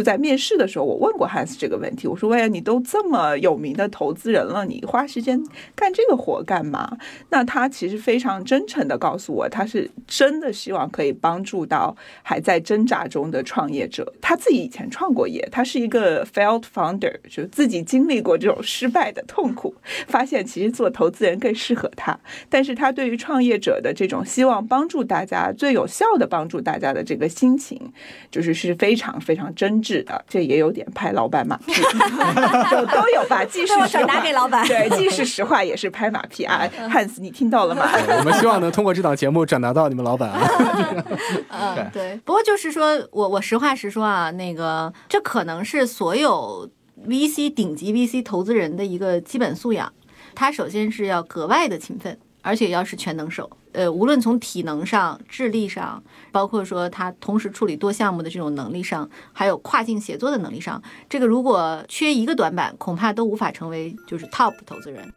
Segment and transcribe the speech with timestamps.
[0.00, 5.38] 就在面试的时候，我问过 Hans 这个问题，我说：“喂，你都这么有名的投资人了，你花时间
[5.74, 6.96] 干这个活干嘛？”
[7.28, 14.10] 那他其实非常真诚的告诉我，他是真的希望可以帮助到还在挣扎中的创业者。
[14.22, 19.74] 他自己以前创过业，他是一个 failed founder，就自己经历过这种失败的痛苦，
[20.08, 22.18] 发现其实做投资人更适合他。
[22.48, 27.92] 但是他对于创业者的这种希望帮助大家最有效的帮助大家的这个心情，
[28.30, 30.24] 就是是非常非常真挚的。
[30.28, 31.72] 这也有点拍老板马屁，
[32.70, 33.44] 都 都有吧。
[33.44, 36.68] 既是实话，给老板，对，既是实话，也是拍马屁啊。
[36.88, 37.88] 汉斯，你听到了吗？
[38.18, 40.40] 我们希望能通过这档节目转达到你们老板啊。
[41.50, 42.18] 嗯，对。
[42.24, 46.70] 不过就是说我我实话实说啊，那个这可能是所有
[47.06, 49.92] VC 顶级 VC 投资人的一个基本素养。
[50.34, 53.50] 他首先是要格外的勤奋，而且要是全能手。
[53.72, 56.02] 呃，无论从体能上、智力上，
[56.32, 65.12] 包括说他同时处理多项目的这种能力上，还有跨境协作的能力上，这个如果缺一个短板，恐怕都无法成为就是 top 投资人。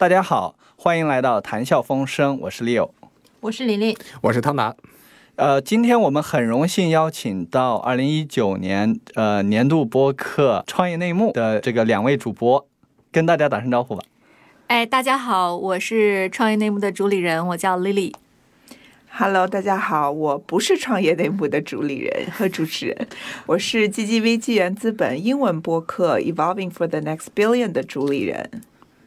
[0.00, 2.88] 大家好，欢迎来到谈笑风生，我是 Leo，
[3.40, 4.74] 我是琳琳，我是汤达。
[5.36, 12.66] 呃，今天我们很荣幸邀请到二零一九年呃年度播客创业内幕的这个两位主播，
[13.12, 14.02] 跟大家打声招呼吧。
[14.68, 18.14] 哎，大家好，我是创业内幕的主理人，我叫 Lily。
[19.10, 23.08] Hello，大家好，我不是创业内幕的主理人和主持人，
[23.44, 28.62] 我是 GGV 纪元资本英文播客 Evolving for the Next Billion 的主理人。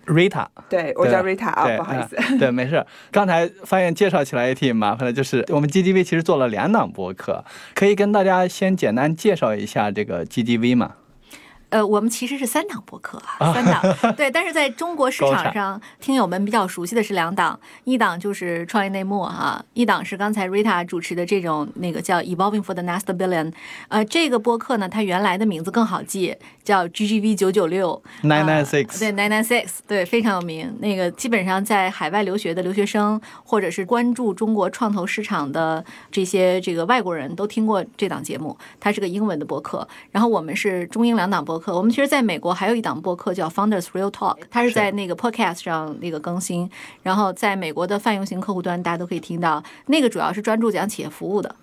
[0.05, 2.85] Rita，对我叫 Rita 啊，不好意思，对，没事。
[3.11, 10.91] 刚才发现介绍起来也挺麻烦的，就是我们 GDV 其实做了两档播客，可以跟大家先简单介绍一下这个 GDV 嘛。
[11.73, 23.51] 呃，我们其实是三档播客啊，三档对，但是在中国市场上，听友们比较熟悉的是两档，一档就是创业内幕哈，一档是刚才 Rita 主持的这种那个叫 Evolving for the Next Billion，
[23.87, 30.77] 呃，这个播客呢，它原来的名字更好记，叫 GGV 九九六 Nine Nine Six，对 Nine Nine Six，对，非常有名。
[30.79, 39.87] 那个基本上在海外留学的留学生，或者是关注中国创投市场的这些这个外国人都听过这档节目，它是个英文的播客。
[40.11, 41.62] 然后我们是中英两档播。
[41.67, 46.69] 我们其实在美国还有一档播客叫 Founders Real Talk，它是在那个 Podcast 上那个更新，
[47.03, 49.63] 然后在美国的泛用型客户端大家都可以听到。
[49.85, 51.55] 那个主要是专注讲企业服务的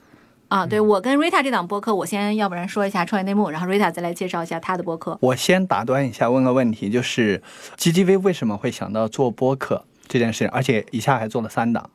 [0.49, 0.65] 啊。
[0.65, 5.19] 对我跟 Rita 这档播客，我先要不然说一下创业内幕，然后 Rita 再来介绍一下他的播客。
[5.21, 7.43] 我先打断一下，问个问题，就是
[7.77, 11.91] GGV 为什么会想到做播客这件事情，而且一下还做了三档？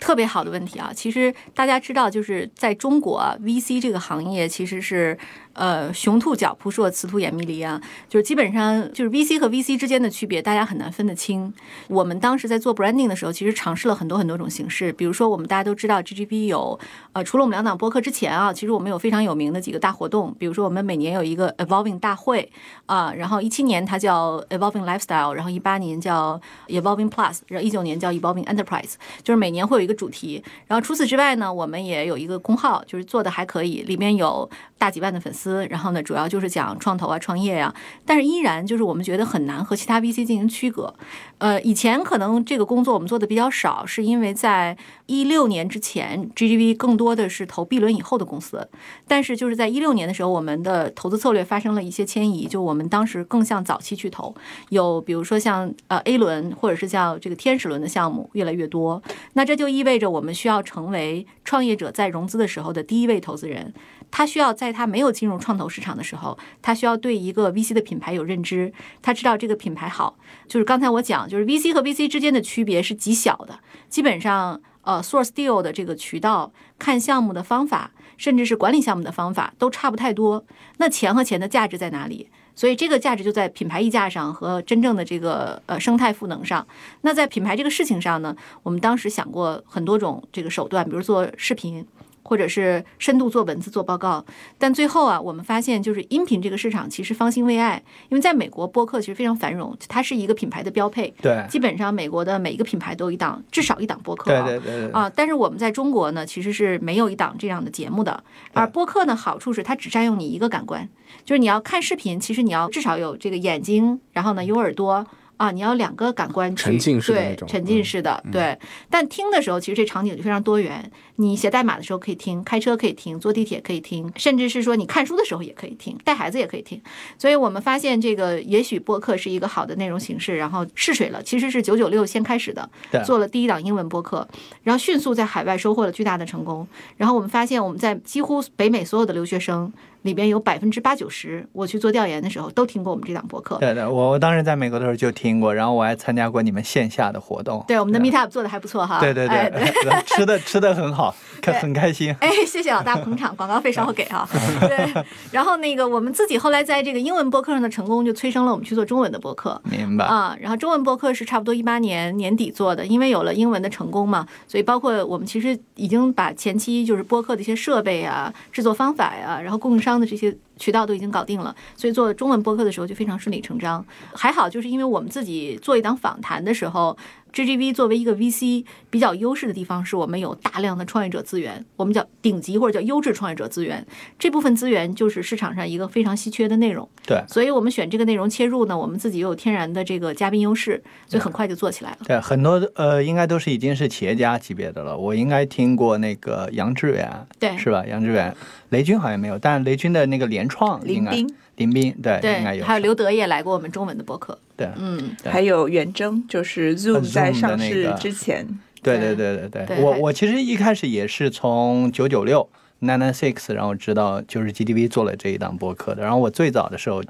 [0.00, 0.92] 特别好的问题啊！
[0.94, 5.16] 其实大家知道，就是在中国 VC 这个行业其实是。
[5.56, 7.80] 呃，雄兔脚扑朔，雌兔眼迷离啊，
[8.10, 11.50] 就是基本上就是 VC 和 VC 之间的区别，大家很难分得清。
[11.88, 16.78] 我们当时在做 branding 的时候，其实尝试了很多很多种形式，比如说我们大家都知道 GGB 有，
[17.14, 22.52] 呃，除了我们两档播客之前啊，其实我们有非常有名的几个大活动，比如说我们每年有一个 Evolving 大会
[22.84, 30.44] 啊，然后一七年它叫 Evolving Lifestyle，然后一八年叫 Evolving Plus，然后一九年叫 Evolving Enterprise，就是每年会有一个主题。
[30.66, 35.45] 然后除此之外呢，我们也有一个公号，就是做的还可以，里面有大几万的粉丝。
[35.68, 37.74] 然后呢，主要就是讲创投啊、创业呀，
[38.04, 40.94] 但是依然就是我们觉得很难和其他 VC 进行区隔。
[41.38, 44.76] 呃，以前可能这个工作我们做的比较少，是因为在
[45.06, 48.68] 一六年之前，GGV 更多的是投 B 轮以后的公司。
[49.06, 54.34] 但是就是在一六年的时候，我们的投资策略发生了一些迁移，就我们当时更向早期去投，
[54.70, 59.02] 有比如说像呃 A 轮或者是像这个天使轮的项目越来越多。
[59.34, 63.74] 那这就意味着我们需要成为创业者在融资的时候的第一位投资人。
[64.10, 68.72] 他需要在他没有进入创投市场的时候，他需要对一个 VC 的品牌有认知，
[69.02, 70.16] 他知道这个品牌好。
[70.48, 73.58] 就是刚才我讲，就是 VC 和 VC 之间的区别是极小的，
[73.88, 80.44] 基本上呃 source deal 的这个渠道、看项目的方法，甚至是管理项目的方法都差不太多。
[80.78, 82.30] 那钱和钱的价值在哪里？
[82.54, 86.66] 所以这个价值就在品牌溢价上和真正的这个呃生态赋能上。
[87.02, 91.86] 那在品牌这个事情上呢，我们当时想过很多种这个手段，比如做视频。
[92.26, 94.24] 或者是深度做文字做报告，
[94.58, 101.14] 但最后啊，我们发现就是音频这个市场其实方兴未艾，因为在美国播客其实非常繁荣，它是一个品牌的标配。
[101.22, 104.32] 对，基本上美国的每一个品牌都有一档，至少一档播客。
[104.32, 104.90] 对对对。
[104.90, 108.24] 啊，但是我们在中国呢，其实是没有一档这样的节目的。
[108.52, 110.88] 而播客呢，好处是它只占用你一个感官，
[111.24, 115.06] 就是你要看视频，其实你要至少有这个眼睛，然后呢有耳朵。
[115.36, 118.58] 啊，你要两个感官去沉浸式对种沉浸式的、对。
[118.88, 120.90] 但听的时候，其实这场景就非常多元。
[121.16, 126.80] 你写代码的时候可以听，开车可以听，坐地铁可以听，甚至是说你看书的时候也可以听，带孩子也可以听。
[127.18, 131.22] 所以我们发现这个也许播客是一个好的内容形式，然后试水了。
[131.22, 134.26] 其实是九九六先开始的对，做了第一档英文播客，
[134.62, 136.66] 然后迅速在海外收获了巨大的成功。
[136.96, 139.72] 然后我们发现我们在几乎北美所有的留学生
[140.06, 143.58] 里边有百分之八九十，我去做调研的时候都听过我们这档播客。
[143.58, 147.62] 对对，我我当时在美国的时候就听过，然后我还参加过你们线下的活动。
[147.68, 149.00] 对，我们的 Meetup 做的还不错哈。
[149.00, 149.62] 对对哎对，
[150.06, 152.14] 吃的吃的很好， 开很开心。
[152.20, 154.26] 哎，谢谢老大捧场，广告费稍后给啊。
[154.66, 159.60] 对，然后那个我们自己后来在这个英文播客上的成功，就催生了我们去做中文的播客。
[159.64, 160.04] 明白。
[160.04, 173.84] 啊，然后中文播客是差不多一八年年底做的，因为有了英文的成功嘛，所以包括我们其实已经把前期就是播客的一些设备啊、制作方法呀、然后供应商的这些渠道都已经搞定了，所以做中文播客的时候就非常顺理成章。
[174.14, 176.96] 还好，就是因为我们自己做一档访谈的时候。
[177.32, 183.86] GGV 作为一个 VC 比较优势的地方，是我们有大量的创业者资源，我们叫顶级或者叫优质创业者资源。
[184.18, 186.88] 这部分资源就是市场上一个非常稀缺的内容。
[187.06, 191.98] 对所以我们选这个内容切入呢，我们自己又有天然的这个嘉宾优势，所以很快就做起来了。
[192.06, 194.96] 对，很多呃，应该都是已经是企业家级别的了。
[194.96, 197.84] 我应该听过那个杨致远，对是吧？
[197.86, 198.34] 杨致远，
[198.70, 202.64] 雷军好像没有，但是雷军的那个联创，林斌，林斌，对，应该，有。
[202.64, 204.38] 还有刘德也来过我们中文的播客。
[204.56, 208.46] 对，嗯，还有袁征，就是 Zoom 在上市之前，
[208.82, 212.48] 对对对对对对我我其实一开始也是从九九六
[212.80, 216.02] Nine Nine Six，然后知道就是 GDV 做了这一档播客的。
[216.02, 217.02] 然后我最早的时候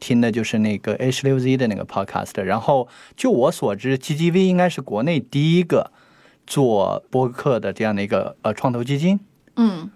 [0.00, 2.40] 听的就是那个 H 六 Z 的那个 podcast。
[2.42, 5.90] 然后就我所知，GDV 应该是国内第一个
[6.46, 9.20] 做播客的这样的一个呃创投基金。
[9.56, 9.90] 嗯，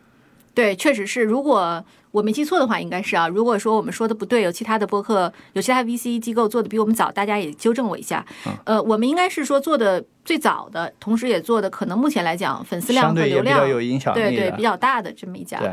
[0.59, 1.23] 对，确实是。
[1.23, 3.29] 如果我没记错的话，应该是啊。
[3.29, 8.27] 如果说我们说的不对，有其他的播客，有其他 VC 机构做的比我们早，大家也纠正我一下。
[8.45, 15.61] 嗯呃，我们应该是说做的最早的，同时也做的可能目前来讲粉丝量和流量有影响力对对比较大的这么一家。
[15.61, 15.69] 对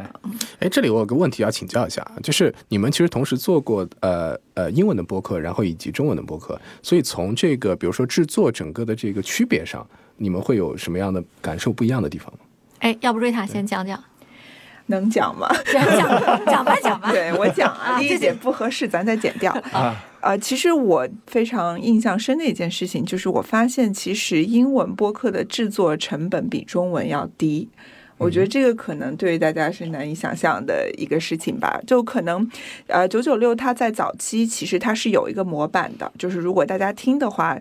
[0.59, 9.83] 哎，这里我有个问题要请教一下，就是你们其实同时做过呃呃英文的播客，然后以及中文的播客，所以从这个比如说制作整个的这个区别上，
[10.17, 12.39] 你们会有什么样的感受不一样的地方吗？
[12.79, 14.03] 哎，要不瑞塔先讲讲，
[14.87, 15.47] 能讲吗？
[15.71, 17.11] 讲讲讲吧 讲吧。
[17.11, 19.51] 对我讲啊，啊这丽丽姐不合适，咱再剪掉。
[19.71, 27.67] 啊，呃，其实我非常印象深的一件事情，就是我发现其实英文播客的制作成本比中文要低。
[28.17, 31.81] 我觉得这个可能对于大家是难以想象的一个事情吧。
[31.85, 32.49] 就可能，
[32.87, 37.59] 呃，九九六它在早期其实它是有一个模板的，就是如果大家听的话。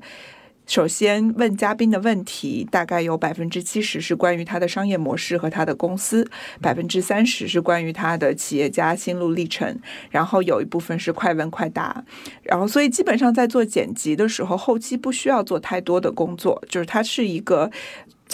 [0.66, 6.26] 首先问嘉宾的问题，大概有百分之七十是关于他的商业模式和他的公司，
[6.60, 9.78] 百分之三十是关于他的企业家心路历程，
[10.10, 12.04] 然后有一部分是快问快答。
[12.42, 17.70] 然后，所以基本上在做剪辑的时候，后期不需要做太多的工作，就是它是一个。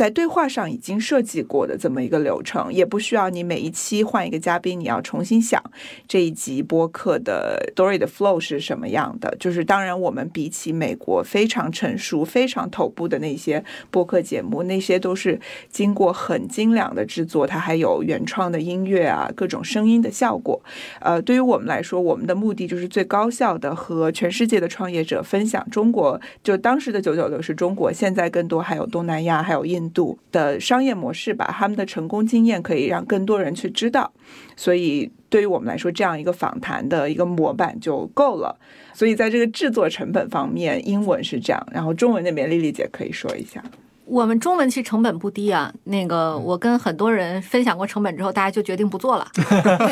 [0.01, 5.63] 在对话上已经设计过的这么一个流程，也不需要你每一期换一个嘉宾，你要重新想
[6.09, 9.37] 这一集播客的 story 的 flow 是什么样的。
[9.39, 15.39] 就是当然，我们比起美国非常成熟、非常头部的那些播客节目，那些都是
[15.69, 20.59] 经过很精良的制作，它还有原创的音乐啊，各种声音的效果。
[21.01, 34.11] 呃，对于我们来说，我们的目的就是最高效的和全世界的创业者分享中国，就当时的九九六是中国，现在更多还有东南亚，还有印度的商业模式吧，他们的成功经验可以让更多人去知道。
[34.57, 38.59] 所以对于我们来说，这样一个访谈的一个模板就够了。
[38.93, 43.63] 所以在这个制作成本方面，英文是这样，然后中文那边丽丽姐可以说一下。
[44.05, 45.73] 我们中文其实成本不低啊。
[45.85, 49.27] 那个，我跟很多人分享过成本之后，大家就决定不做了，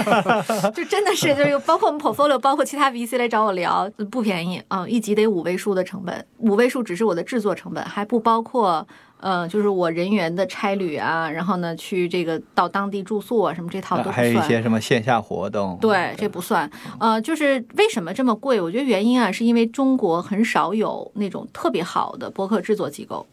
[0.74, 8.84] 就真的是，就是包括我们 portfolio，包括其他 VC 来找我聊，不便宜啊、一集得五位数的成本，五位数只是我的制作成本，还不包括。
[9.20, 14.48] 呃，就是我人员的差旅啊，然后呢，去这个到当地住宿啊，什么这套都不还有一算。
[14.48, 16.70] 些什么线下活动，对，这不算。
[17.00, 18.60] 呃，就是为什么这么贵？
[18.60, 23.26] 我觉得原因啊，是因为中国很少有那种特别好的播客制作机构。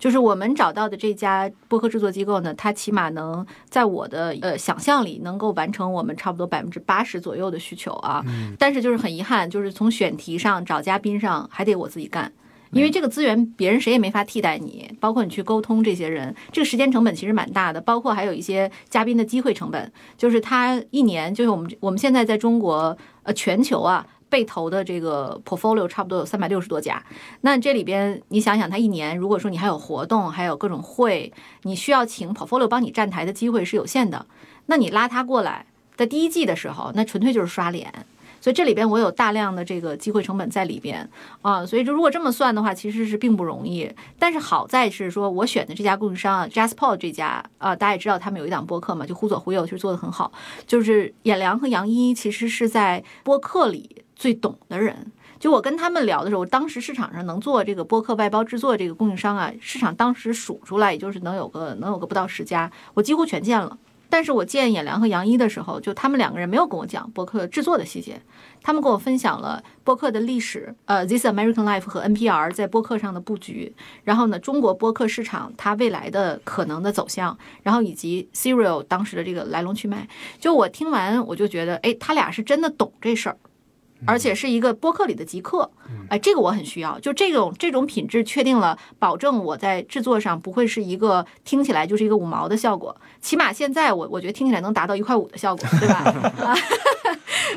[0.00, 8.24] 就是我们找到的这家播客制作机构呢，它起码能在我的呃想象里能够完成我们差不多百分之八十左右的需求啊。
[8.58, 12.32] 但是就是很遗憾，就是从选题上找嘉宾上还得我自己干。
[12.72, 27.02] 因为这个资源别人谁也没法替代你，包括你去沟通这些人，这个时间成本其实蛮大的，包括还有一些嘉宾的机会成本，就是他一年就是我们我们现在在中国呃全球啊被投的这个 portfolio 差不多有三百六十多家，
[27.40, 34.26] 那这里边你想想，他一年如果说你还有活动，还有各种会，你需要请 portfolio 帮你站台的机会是有限的，
[34.66, 37.92] 那你拉他过来在第一季的时候，那纯粹就是刷脸。
[38.40, 41.08] 所以这里边我有大量的这个机会成本在里边
[41.42, 43.90] 啊，所以就如果这么算的话，其实是并不容易。
[44.18, 50.32] 但是好在是说我选的这家供应商啊，Jasper 这家啊，大家也知道他们有一档播客嘛，就忽左忽右，其实做的很好。
[50.66, 55.12] 就是演良和杨一其实是在播客里最懂的人。
[55.38, 63.78] 就我跟他们聊的时候，当时市场上能做这个播客外包制作这个供应商啊，市场当时数出来也就是能有个能有个不到十家，我几乎全见了。
[64.10, 68.20] 但是我见演良和杨一的时候，就他们两个人没有跟我讲播客制作的细节，
[68.60, 73.72] 他们跟我分享了播客的历史，呃，This American Life 和 NPR 在播客上的布局，
[74.04, 80.08] 然后呢，中国播客市场它未来的可能的走向，然后以及 Serial 当时的这个来龙去脉。
[80.38, 83.36] 就我听完，我就觉得，哎，他俩是真的懂这事儿。
[84.06, 85.70] 而且是一个播客里的极客，
[86.08, 86.98] 哎，这个我很需要。
[87.00, 92.96] 就这种这种品质确定了，保证我在制作上不会是一个听起来就是一个五毛的效果。
[93.20, 96.54] 起码现在我我觉得听起来能达到一块五的效果，对吧？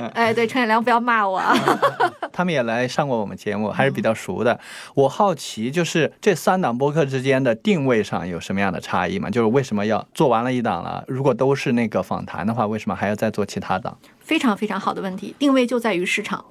[0.13, 1.41] 哎，对，陈远良不要骂我。
[2.33, 4.59] 他们也来上过我们节目，还是比较熟的。
[4.95, 9.29] 我好奇，就是这三档播客之间的定位上有什么样的差异吗？
[9.29, 11.03] 就是为什么要做完了一档了？
[11.07, 13.95] 如果都是那个访谈的话，为什么还要再做其他档？
[14.24, 16.44] 非常非常好的问题，定位就在于市场，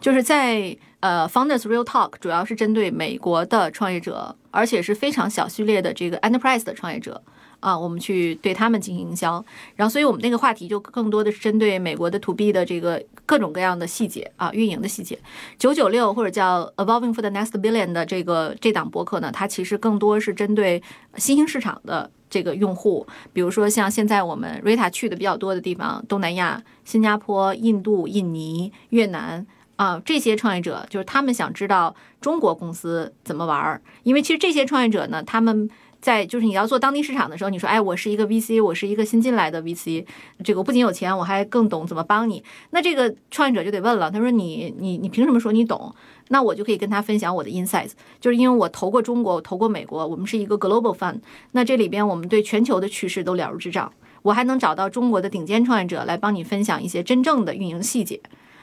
[0.00, 7.22] 就是在呃，Founders Real Talk 主要是针对美国的创业者，而且是非常小序列的这个 Enterprise 的创业者
[7.60, 9.44] 啊，我们去对他们进行营销。
[9.76, 15.18] 然后，所以我们那个话题就更多的是针对美国的 To B 的这个各种各样的细节啊，运营的细节。
[15.58, 20.82] 九九六或者叫 Evolving for the Next Billion 的这个这档博客呢，它其实更多是针对
[21.16, 22.10] 新兴市场的。
[22.32, 29.46] 这个用户，比如说像现在我们瑞塔去的比较多的地方，东南亚、新加坡、印度、印尼、越南
[29.76, 35.68] 啊，这些创业者就是他们想知道中国公司怎么玩儿，因为其实这些创业者呢，他们。
[36.02, 40.04] 在就是你要做当地市场的时候，你说，哎，我是一个 VC，我是一个新进来的 VC，
[40.42, 42.42] 这个我不仅有钱，我还更懂怎么帮你。
[42.70, 45.94] 那这个创业者就得问了，他说，你你你凭什么说你懂？
[46.28, 51.20] 那我就可以跟他分享我的 insights，就是因为我投过中国，我投过美国，我们是一个 global fund，
[51.52, 53.92] 那这里边我们对全球的趋势都了如指掌，
[54.22, 58.20] 我还能找到中国的顶尖创业者来帮你分享一些真正的运营细节，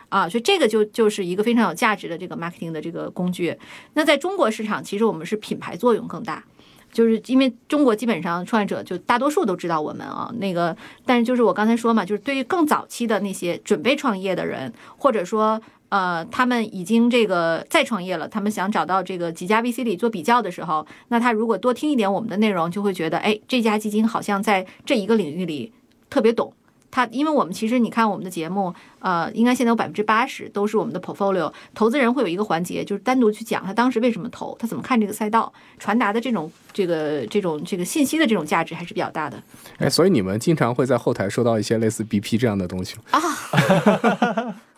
[0.10, 3.56] 啊，所以这个就就是一个非常有价值的这个 marketing 的这个工具。
[3.94, 6.44] 那在中国市场，其实我们是品牌作用更大。
[6.92, 25.72] 就是因为中国基本上创业者就大多数都知道我们啊，那个，但是就是我刚才说嘛，就是对于更早期的那些准备创业的人，或者说呃他们已经这个再创业了，他们想找到这个几家 VC 里做比较的时候，那他如果多听一点我们的内容，就会觉得哎这家基金好像在这一个领域里
[26.10, 26.54] 特别懂。
[26.92, 39.42] 他，因为我们其实你看我们的节目，呃，应该现在有百分之八十都是我们的 portfolio 投资人会有一个环节，就是单独去讲他当时为什么投，他怎么看这个赛道，传达的这种这个这种这个信息的这种价值还是比较大的。
[39.78, 44.56] 哎，所以你们经常会在后台收到一些类似 BP 这样的东西啊。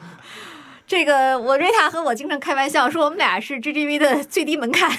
[0.91, 4.91] 这个我瑞塔和我经常开玩笑说，我们俩是 GGV 的最低门槛，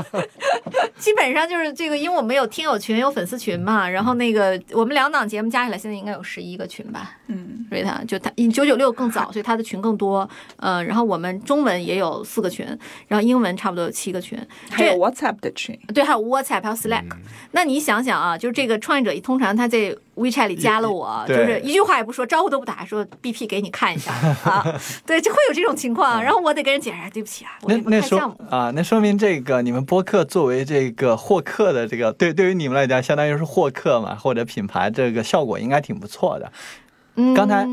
[0.98, 3.88] 基本上就是这个，因为我们有听友群、有粉丝群嘛。
[3.88, 7.16] 然后那个我们两档节目加起来，现在应该有十一个群吧。
[7.28, 10.28] 嗯，瑞塔就他九九六更早，所以他的群更多。
[10.56, 12.66] 呃，然后我们中文也有四个群，
[13.06, 14.38] 然后英文差不多有七个群，
[14.70, 15.74] 还有 WhatsApp 的群。
[15.94, 17.06] 对，还有 WhatsApp，还有 Slack。
[17.52, 24.12] 那你想想啊，就是这个创业者通常他在 WeChat 里加了我，就是一句话也不说，招呼都不打，说 BP 给你看一下
[24.44, 24.64] 啊。
[25.06, 28.18] 对，就会有这种情况，然后我得跟人解释，对不起啊，我那说
[28.50, 36.50] 啊，那说明这个你们播客作为这个获客的这个，对，对于你们来讲，相当于是获客嘛，或者品牌这个效果应该挺不错的。
[37.14, 37.66] 嗯，刚才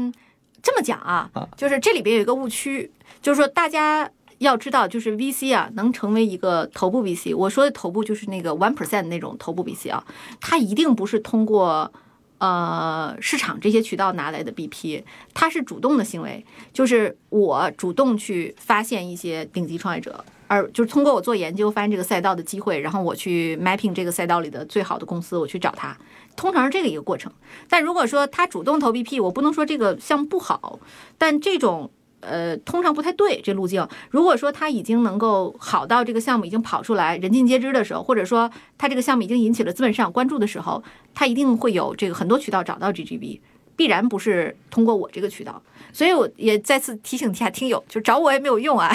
[0.62, 4.10] 这么讲啊，就是这里边有一个误区，就是说大家
[4.40, 10.04] 要知道，就是 VC 啊，能成为一个头部 VC，我说的头部就是那个 one percent 那种头部 VC 啊，
[10.40, 11.92] 它一定不是通过。
[12.38, 25.98] 呃，市场这些渠道拿来的 BP，他是主动的行为，就是我主动去发现一些顶级创业者，而就是通过我做研究，发现这个赛道的机会，然后我去 mapping 这个赛道里的最好的公司，我去找他，
[26.36, 27.32] 通常是这个一个过程。
[27.70, 30.80] 但如果说他主动投 BP，我不能说这个项目不好，
[31.18, 31.90] 但这种。
[32.26, 33.88] 呃，通常不太对这路径。
[34.10, 43.40] 如果说他已经能够好到这个项目已经跑出来，人尽皆知的时候，或者说他这个项目已经引起了资本市场关注的时候，他一定会有这个很多渠道找到 GGB，
[43.76, 45.62] 必然不是通过我这个渠道。
[45.96, 48.94] 所以我也再次提醒一下听友，就找我也没有用啊，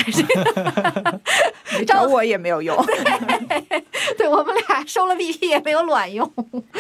[1.87, 2.77] 找我也没有用。
[4.19, 6.31] 对，我们俩收了 BP 也没有卵用。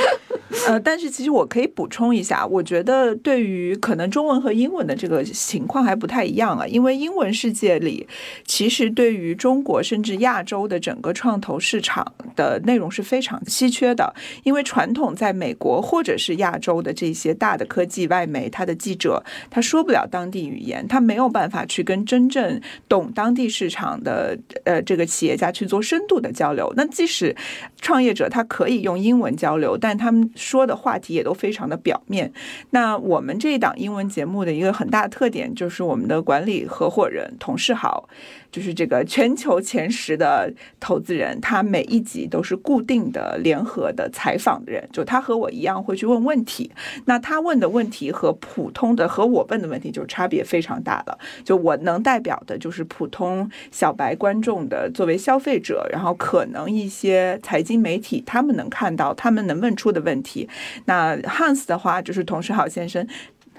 [0.68, 8.06] 呃，但是其实我可以补充一下，我觉得对于可能中文和英文的这个情况还不太一样啊，因为英文世界里，
[8.44, 14.12] 其实对于中国甚至亚洲的整个创投市场的内容是非常稀缺的，
[14.42, 26.70] 因为传统在美国或者是亚洲的这些大的科技外媒，他的记者他说不了当地语言，他没有办法去跟真正懂当地市场的呃这个企业家去做深度的交流。
[26.76, 27.34] 那即使
[27.80, 32.30] 创业者他可以用英文交流，但他们说的话题也都非常的表面。
[32.70, 38.08] 那我们这一档英文节目的一个很大的特点就是我们的管理合伙人同事好，
[38.50, 46.71] 就是这个全球前十的投资人，他每一集都是固定的联合的采访的人，就他和我一样会去问问题。
[47.04, 51.19] 那他问的问题和普通的和我问的问题就差别非常大了。
[51.45, 60.49] 就我能代表的就是普通小白观众的作为消费者，然后可能一些财经媒体他们能看到他们能问出的问题。
[60.87, 63.07] 那 Hans 的话就是同时好先生。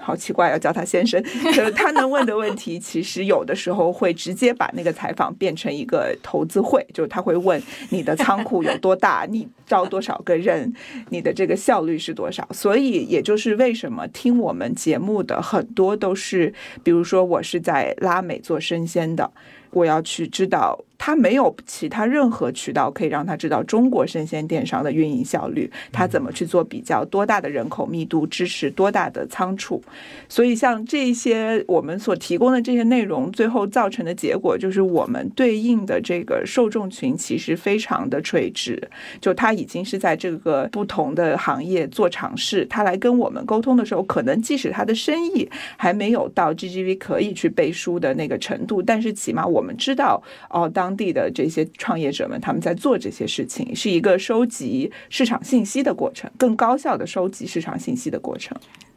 [0.02, 1.22] 好奇怪，要叫他先生。
[1.54, 10.72] 就是他能问的问题，其实有的时候会直接把那个采访变成一个投资会，就是他会问你的仓库有多大，你招多少个人，
[11.10, 12.46] 你的这个效率是多少。
[12.50, 19.30] 所以，也就是为什么听我们节目的很多都是，比如说我是在拉美做生鲜的，
[19.70, 20.78] 我要去知道。
[21.04, 29.82] 他没有其他任何渠道可以让他知道中国生鲜电商的运营效率，他怎么去做比较，多大的人口密度支持多大的仓储。
[30.28, 38.80] 所以像这些我们所提供的这些内容，最后造成的结果就是我们对应的这个受众群其实非常的垂直，
[39.20, 50.91] 就他已经是在这个不同的行业做尝试，他来跟我们沟通的时候，可能即使他的生意还没有到 GGV 可以去背书的那个程度，但是起码我们知道哦当。
[50.92, 58.54] 当地的这些创业者们，他们在做这些事情，是一个收集市场信息的过程，更高效的收集市场信息的过程。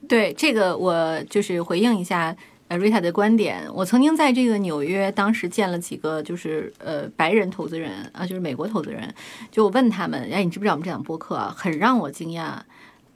[0.10, 2.36] 对这个，我就是回应一下
[2.68, 3.64] 呃 Rita 的观点。
[3.74, 9.16] 我曾经在这个纽约，当时见了几个就是呃白人投资人啊，就是美国投资人，
[9.50, 11.38] 就我问他们，哎，你知不知道我们这档播客？
[11.56, 12.56] 很让我惊讶，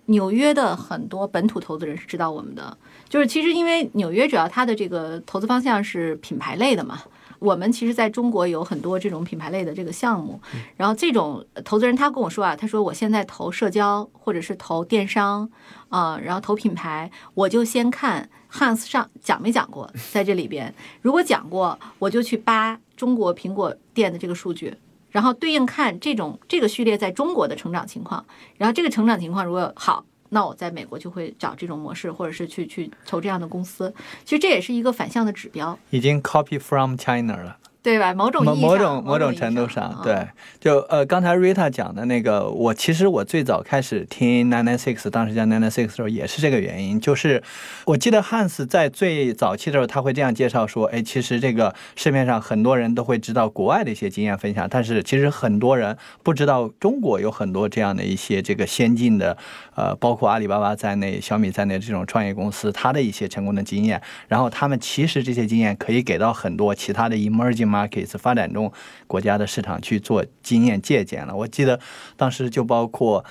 [0.06, 2.78] 纽约的很多本土投资人是知道我们的，
[3.10, 7.02] 就是其实因为纽约主要它的这个投资方向是品牌类的嘛。
[7.40, 10.40] 我们其实在中国有很多这种品牌类的这个项目，
[10.76, 15.50] 然后这种投资人他跟我说啊，他说我现在投社交或者是投电商
[15.90, 24.76] 啊，然后投品牌，我就先看 Hans 上讲没讲过 在这里边，如果讲过，我就去扒中国苹果店的这个数据，
[25.10, 28.26] 然后对应看这种这个序列在中国的成长情况，
[28.58, 30.06] 然后这个成长情况如果好。
[30.30, 33.94] 那我在美国就会找这种模式，或者是去去投这样的公司。
[34.24, 37.58] 其实这也是一个反向的指标，已经 copy from China 了。
[37.82, 38.14] 对吧？
[38.14, 40.28] 某种某某种某种程度上，对，
[40.60, 47.00] 就呃，刚才 Rita 讲的那个，我其实我最早开始听 Nine Nine Six，当时叫 Nine Nine Six 的时候，也是这个原因。
[47.00, 47.42] 就是
[47.86, 59.38] 我记得 Hans 在最早期的时候，他会这样介绍说：“哎，其实这个市面上很多人都会知道国外的一些经验分享，但是其实很多人不知道中国有很多这样的一些这个先进的，
[59.76, 64.02] 呃，包括阿里巴巴在内、小米在内这种创业公司，它的一些成功的经验。
[64.28, 67.69] 然后他们其实这些经验可以给到很多其他的 emerging。
[67.70, 68.72] Markets 发展中
[69.08, 71.36] 国家的市场去做经验借鉴了。
[71.36, 71.80] 我记得
[72.18, 73.24] 当时就包括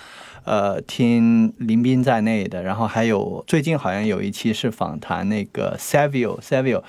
[0.45, 6.83] 呃听林斌在内的，然后还有最近好像有一期是访谈那个 Savio Savio，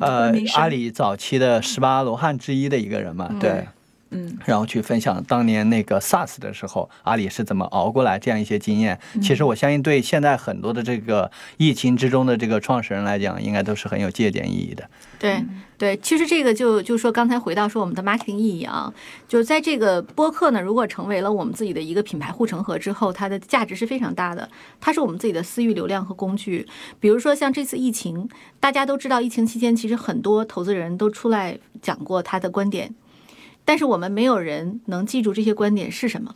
[0.00, 3.66] 呃阿里早期的十八罗汉之一的一个人嘛，对。
[4.10, 8.98] 嗯，然后去分享当年那个 SARS 的时候，阿里是怎么熬过来这样一些经验。
[9.20, 14.88] 其实我相信，对现在很多的这个疫情之中的这个创始人来讲，应该都是很有借鉴意义的。
[15.18, 15.44] 对
[15.78, 18.92] 对，其实这个就就说刚才回到说我们的 marketing 意义啊，
[19.28, 24.50] 就在这个播客呢，如果成为了我们自己的一个品牌护城河之后，它的价值是非常大的。
[24.80, 26.66] 它是我们自己的私域流量和工具。
[26.98, 32.92] 比如说像这次疫情，大家都知道，疫情期间其实很多投资人都出来讲过他的观点。
[33.64, 36.34] 但是我们没有人能记住这些观点是什么，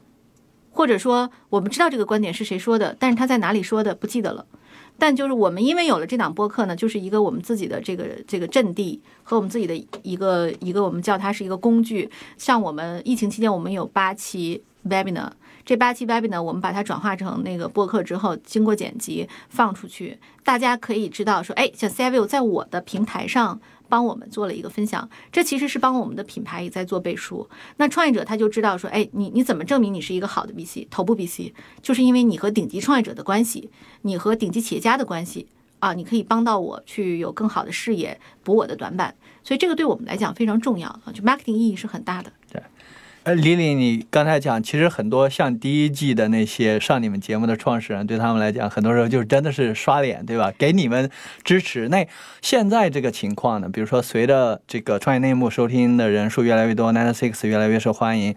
[0.70, 4.46] 或者说我们知道这个观点是谁说的，但是他在哪里说的不记得了。
[5.02, 12.08] 但就是我们因为有了这档播客呢，就是一个我们自己的这个这个阵地和我们自己的一个一个我们叫它是一个工具。
[12.38, 15.28] 像我们疫情期间，我们有八期 webinar，
[15.64, 23.60] 这八期 webinar 我们把它转化成那个播客之后，经过剪辑放出去，大家可以知道说，哎，像 Savio 在我的平台上。
[23.92, 27.46] 帮我们做了一个分享，这其实是帮我们的品牌也在做背书。
[27.76, 31.52] 那创业者他就知道说，哎，你你怎么证明你是一个好的 BC，头部 BC，
[31.82, 33.68] 就是因为你和顶级创业者的关系，
[34.00, 35.46] 你和顶级企业家的关系
[35.80, 39.14] 啊，你可以帮到我去有更好的视野，补我的短板。
[39.44, 42.32] 所以这个对我们来讲非常重要啊，就 marketing 意义是很大的。
[43.24, 50.52] 哎，李李，你刚才讲，其实很多像第一季的那些上你们节目的创始人，对他们来讲，很多时候就是真的是刷脸，对吧？
[50.58, 51.08] 给你们
[51.44, 51.88] 支持。
[51.88, 52.04] 那
[52.40, 53.68] 现在这个情况呢？
[53.72, 58.34] 比如说，随着这个创业内幕收听的人数越来越多，Nine Six 越来越受欢迎，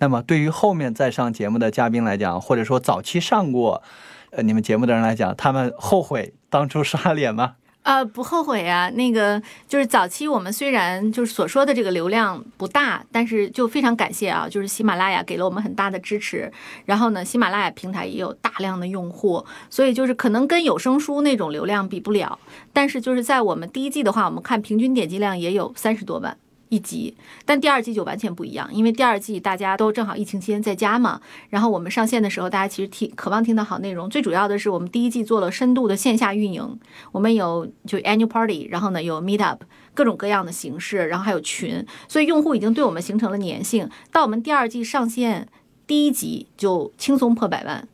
[0.00, 3.82] 那么对于后面再上节目的嘉宾来讲，或者说早期上过
[4.32, 7.54] 呃你们节目的人来讲，他们后悔当初刷脸吗？
[7.86, 8.90] 呃，不后悔啊。
[8.90, 16.50] 那个就是早期我们虽然就是所说的这个流量不大，但是就非常感谢啊，就是喜马拉雅给了我们很大的支持。
[16.84, 22.36] 然后呢，喜马拉雅平台也有大量的用户，所以就是可能跟有声书那种流量比不了。
[22.72, 26.36] 但是就是在我们第一季的话，我们看平均点击量也有三十多万。
[26.68, 31.20] 一集，但第二季就完全不一样，因为第二季大家都正好疫情期间在家嘛。
[31.48, 34.10] 然后我们上线的时候，大家其实听渴望听到好内容。
[34.10, 36.78] 最主要的是，我们第一季做了深度的线下运营，
[37.12, 39.62] 我们有就 annual party，然后呢有 meet up，
[39.94, 43.88] 各种各样的形式，然后还有群，所以用户已经对我们形成了粘性。
[44.10, 45.48] 到我们第二季上线
[45.86, 47.86] 第一集就轻松破百万，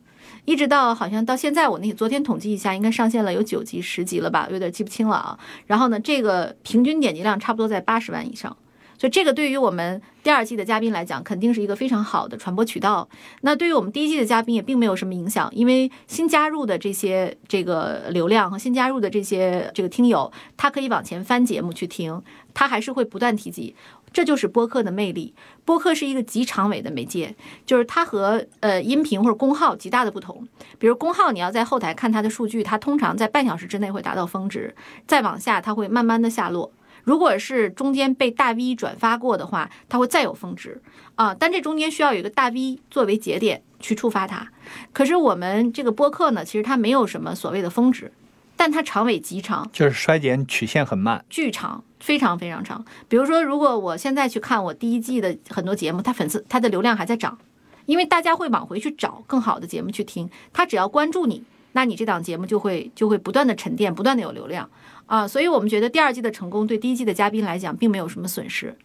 [0.45, 5.37] 一直到好像到现在，我那昨天统计一下，应该上线了有九集、十集了吧，有点记不清了啊。
[5.67, 8.57] 然后呢，这个平均点击量差不多在八十万以上。
[9.03, 13.05] 所以这个对于我们第二季的嘉宾来讲，肯定是一个非常好的传播渠道。
[13.41, 23.75] 那对于我们第一季的嘉宾也并没有什么影响，因为新加入的这些这个流量和新加入的这些这个听友，他可以往前翻节目去听，他还是会不断提及。
[24.13, 25.33] 这就是播客的魅力。
[25.65, 27.35] 播客是一个极长尾的媒介，
[27.65, 30.47] 就是它和呃音频或者公号极大的不同。
[30.79, 34.73] 比如公号，你要在后台看它的数据，它通常在半小时之内会达到峰值，
[35.05, 36.71] 再往下它会慢慢的下落。
[37.03, 40.81] 如果是中间被大 V 转发过的话，它会再有峰值
[41.15, 44.47] 啊，但这中间需要有一个大 V 作为节点去触发它。
[44.93, 48.11] 可是我们这个播客呢，其实它没有什么所谓的峰值，
[48.55, 52.83] 但它长尾极长，就是衰减曲线很慢，巨长，非常非常长。
[53.09, 57.37] 比如说，如果我现在去看我第一季的很多节目，它粉丝它的流量还在涨，
[57.85, 64.69] 因为大家会往回去找更好的节目去听，他只要关注你，那你这档节目就会就会不断的沉淀，不断的有流量。
[65.05, 68.75] 啊，所以我们觉得第二季的成功对第一季的嘉宾来讲并没有什么损失，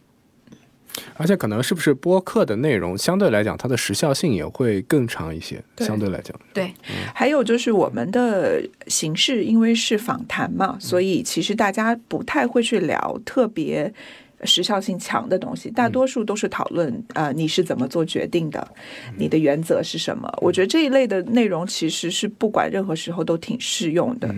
[1.15, 6.39] 而且可能是不是播客的内容相对来讲它的时效性也会更长一些，相对来讲。
[6.53, 6.75] 对，
[7.15, 13.93] 还有就是我们的形式因为是访谈嘛，所以其实大家不太会去聊特别
[14.45, 18.67] 时效性强的东西，大多数都是讨论啊你是怎么做决定的，
[19.17, 20.29] 你的原则是什么？
[20.43, 24.35] 我觉得这一类的内容其实是不管任何时候都挺适用的。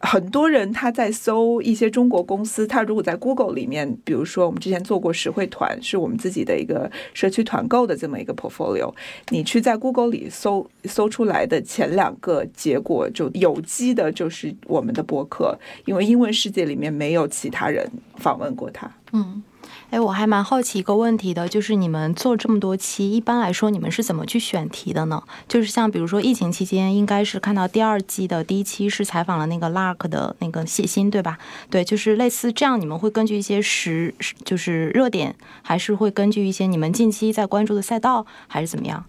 [0.00, 8.94] 很多人他在搜一些中国公司，他如果在 Google 里面，比如说我们之前做过实惠团，是我们自己的一个社区团购的这么一个 portfolio，
[9.30, 18.90] 你去在 Google 里搜搜出来的前两个结果，就有机的就是我们的博客，因为英文世界里面没有其他人访问过他。
[19.12, 19.42] 嗯。
[19.90, 25.22] 哎，我还蛮好奇一个问题的，就是你们做这么多期，一般来说你们是怎么去选题的呢？
[25.48, 31.38] 就是像比如说疫情期间，应该是看到第二季的第一期是采访了那个 Lark 的那个谢欣，对吧？
[31.70, 39.02] 对，就是类似这样，你们会根据一些时就是热点，还是会根据一些你们近期在关注的赛道，还是怎么样？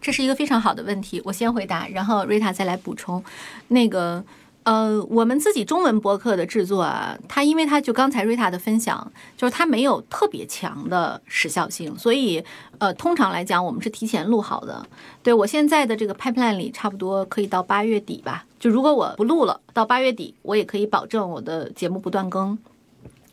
[0.00, 3.24] 这是一个非常好的问题，我先回答，然后瑞塔再来补充。
[3.68, 4.24] 那个。
[4.66, 12.42] 呃，我们自己中文播客的制作啊，它因为它就刚才瑞塔的分享，就是它没有特别强的时效性，所以
[12.78, 14.84] 呃，通常来讲，我们是提前录好的。
[15.22, 18.44] 对我现在的这个 pipeline 里，差不多可以到八月底吧。
[18.58, 22.58] 就如果我不录了，到八月底，我也可以保证我的节目不断更。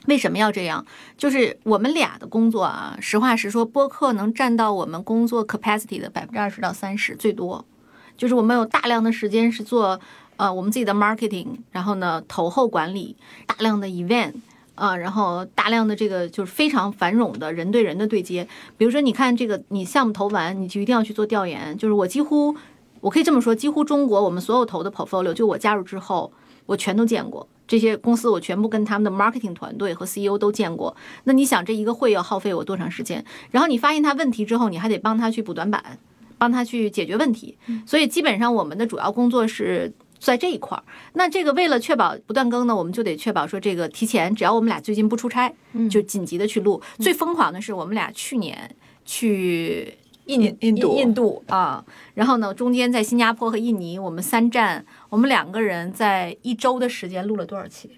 [0.05, 0.85] 为什么要这样？
[1.17, 7.65] 就是我们俩的工作啊，实话实说，播客能占到我们工作 capacity 的百分之二十到三十，最多。
[8.15, 9.99] 就是我们有大量的时间是做。
[10.37, 13.15] 呃，我们自己的 marketing，然后呢，投后管理，
[13.45, 14.33] 大量的 event，
[14.75, 18.47] 啊，然后大量的这个就是非常繁冗的人对人的对接。
[18.75, 21.77] 比如说，你看这个，你项目投完，你就一定要去做调研。
[21.77, 22.55] 就是我几乎，
[22.99, 26.33] 我可以这么说，几乎中国我们所有投的 portfolio，就我加入之后，
[26.65, 30.95] 我全都见过这些公司，我全部跟他们的 marketing 团队和 CEO 都见过。
[31.25, 33.23] 那你想，这一个会要耗费我多长时间？
[33.51, 35.99] 然后你发现他问题之后，你还得帮他去补短板，
[36.39, 37.57] 帮他去解决问题。
[37.85, 39.93] 所以基本上我们的主要工作是。
[40.23, 40.83] 在这一块儿，
[41.13, 45.53] 那这个为了确保不断更呢，我们就得确保说这个提前，只要我们俩最近不出差，
[45.91, 46.81] 就紧急的去录。
[46.99, 49.93] 最疯狂的是我们俩去年去
[50.27, 51.83] 印印度印度啊，
[52.13, 57.89] 然后呢中间在新加坡和印尼，我们三站，我们两个人在一周的时间录了多少期？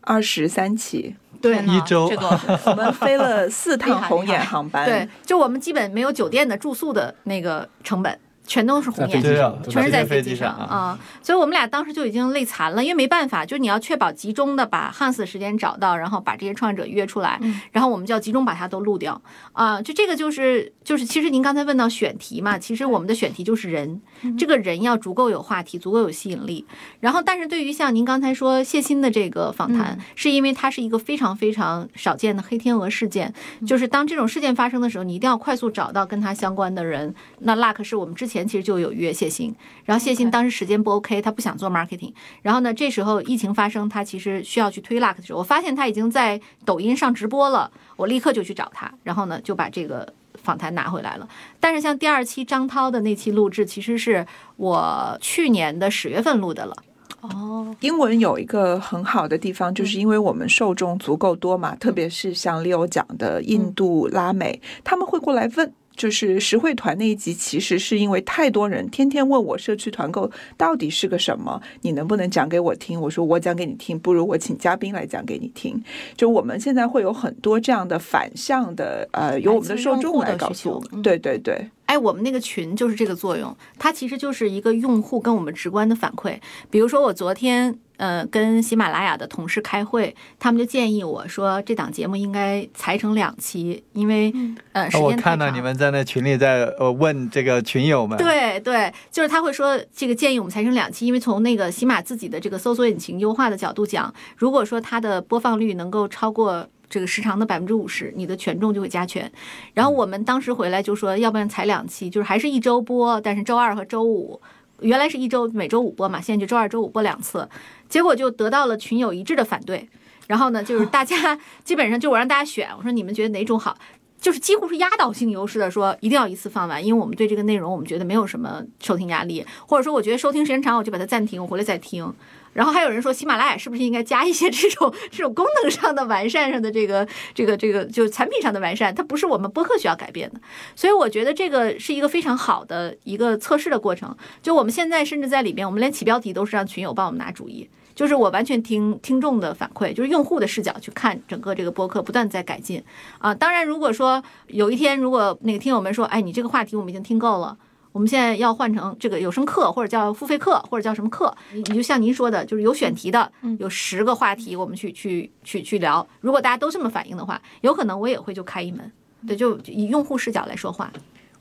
[0.00, 2.28] 二十三期，对，一周，这个
[2.64, 8.18] 我们飞了四趟红眼航班，对，就我们基本没有酒店的住宿的那个成本。
[8.48, 17.38] 全都是红眼睛在飞机上，全是在飞机上啊啊、所以我们俩当时就已经累残了，因为没办法，就是你要确保集中的把 Hans 的时间找到，然后把这些创业者约出来，
[17.70, 19.20] 然后我们就要集中把它都录掉
[19.52, 24.00] 啊、就这个就是就是，其实您刚才问到选题嘛，其实我们的选题就是人，
[24.38, 26.64] 这个人要足够有话题，足够有吸引力。
[27.00, 33.32] 然后，但是对于像您刚才说谢欣的这个访谈，是因为它是一个非常非常少见的黑天鹅事件，
[33.66, 37.14] 就是当这种事件发生的时候，你一定要快速找到跟他相关的人。
[37.40, 42.12] 那 Luck 是我们之前其实就有约谢欣，然后谢欣当时时间不 OK，他不想做 marketing。
[42.42, 51.28] 然后呢，这时候疫情发生，他其实需要去推 Luck 的时候，我发现他已经在抖音上直播了，我立刻就去找他，然后呢就把这个访谈拿回来了。
[51.58, 56.76] 但是像第二期张涛的那期录制，其实是我去年的十月份录的了。
[57.20, 65.72] 哦，英文有一个很好的地方，就是因为我们受众足够多嘛，特别是像 Leo 讲的印度、拉美，他们会过来问。
[65.98, 72.98] 就是实惠团那一集，其实是因为太多人天天问我社区团购到底是个什么，你能不能讲给我听？
[72.98, 75.82] 我说我讲给你听，不如我请嘉宾来讲给你听。
[76.16, 81.02] 就我们现在会有很多这样的反向的，呃，由我们的受众来告诉我们。
[81.02, 81.68] 对对对。
[81.86, 86.38] 哎，我们那个群就是这个作用，它其实就是一个用户跟我们直观的反馈。
[86.70, 94.32] 比如说，我昨天呃跟喜马拉雅的同事开会，他们就建议我说，这档节目应该裁成两期，因为
[94.72, 109.30] 呃时哦我间太长看到你们在那群里在呃问这个群友们，对对，就是他会说这个建议我们裁成两期，因为从那个喜马自己的这个搜索引擎优化的角度讲，如果说它的播放率能够超过这个时长的百分之五十，你的权重就会加权。
[109.74, 114.40] 然后我们当时回来就说，要不然裁两期，就是还是一周播，但是周二和周五。
[114.80, 117.48] 原来是一周每周五播嘛，现在就周二、周五播两次，
[117.88, 119.88] 结果就得到了群友一致的反对。
[120.26, 123.76] 然后呢，就是大家 基本上就我让大家选，我说你们觉得哪种好？
[124.20, 132.12] 就是几乎是压倒性优势的说一定要一次放完，因为我们对这个内容我们觉得没有什么收听压力，或者说我觉得收听时间长我就把它暂停，我回来再听。
[132.54, 140.40] 然后还有人说喜马拉雅是不是应该加一些这种这种功能上的完善上的这个这个这个就是产品上的完善，它不是我们播客需要改变的。
[140.74, 144.16] 所以我觉得这个是一个非常好的一个测试的过程。
[144.42, 147.68] 就我们现在甚至在里边，我们连起标题都是让群友帮我们拿主意。
[147.98, 152.80] 就是我完全听听众的反馈，就是用户的视角去看整个这个播客，不断在改进
[153.18, 153.34] 啊。
[153.34, 157.58] 当然，如果说有一天，如果那个听友们说，哎，你这个话题我们已经听够了，
[157.90, 166.06] 我们现在要换成这个有声课，或者叫付费课，或者叫什么课，你你就像您说的，就是有选题的，有十个话题，我们去去去去聊。
[166.20, 168.92] 如果大家都这么反应的话，有可能我也会就开一门，
[169.26, 170.88] 对，就以用户视角来说话。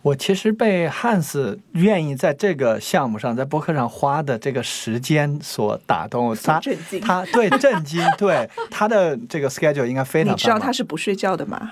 [0.03, 11.71] 我其实被汉斯愿意在这个项目上，在播客上花的这个时间所打动，他震惊他对震惊，对他的这个 schedule 应该非常你知道他是不睡觉的吗？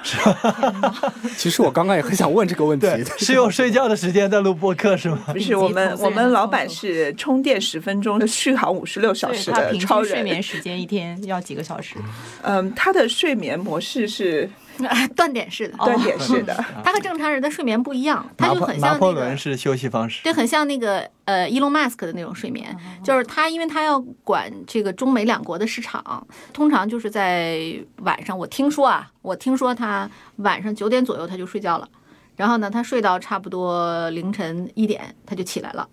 [1.38, 5.20] 其实我刚刚也很想问这个问题，是有睡觉的时间在录播客是吗？
[5.28, 10.08] 不是，我们我们老板是充电十分钟，续航五十六小时对他平的超人。
[10.08, 11.96] 均睡眠时间一天要几个小时？
[12.42, 14.50] 嗯，他的睡眠模式是
[15.16, 16.54] 断点式的，断点式的。
[16.84, 19.38] 他和正常人的睡眠不一样，他就很像那个破仑。
[19.38, 20.24] 式休息方式。
[20.24, 27.60] 对，很像那个呃，Elon Musk 的那种睡眠，就是他，因为他要管这个中美两国的市场，通常就是在
[27.98, 28.38] 晚上。
[28.38, 31.88] 我听说啊，我听说他晚上九点左右他就睡觉了，
[32.36, 35.88] 然后呢，他睡到差不多凌晨一点他就起来了，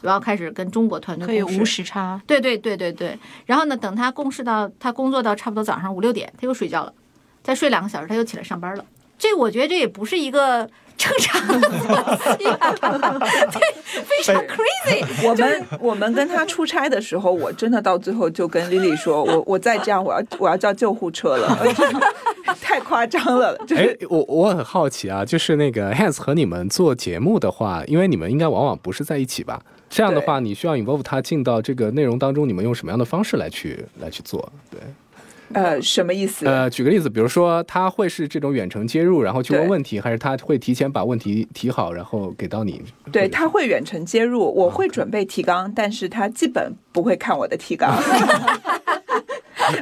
[0.00, 2.20] 然后开始跟中国团队共事可以无时差。
[2.26, 3.18] 对对对对对。
[3.46, 6.92] 然后呢，等他共事到他工作到差不多早上五六点，他又睡觉了，
[7.48, 8.84] 再睡两个小时，他又起来上班了。
[9.18, 11.58] 这我觉得这也不是一个正常的
[12.36, 12.44] 非
[14.22, 15.26] 常 crazy。
[15.26, 21.56] 我们我们跟他出差的时候，我真的到最后就跟 Lily 说，我我再这样，我要我要叫救护车了，
[22.60, 23.56] 太夸张了。
[23.66, 29.62] 就哎是，我我很好奇啊，就是那个 Hans 和你们做节目的话，因为你们应该往往不是在一起吧？
[29.88, 34.52] 这样的话，你需要 involve 他进到这个内容当中，你们用什么样的方式来去来去做？
[34.70, 34.78] 对，
[35.52, 36.46] 呃，什么意思？
[36.46, 42.82] 呃，举个例子，比如说他会是这种远程接入，然后去问问题，还是他会提前把问题提好，然后给到你？
[43.10, 47.90] 对，他会远程接入，我会准备提纲，但是他基本不会看我的提纲。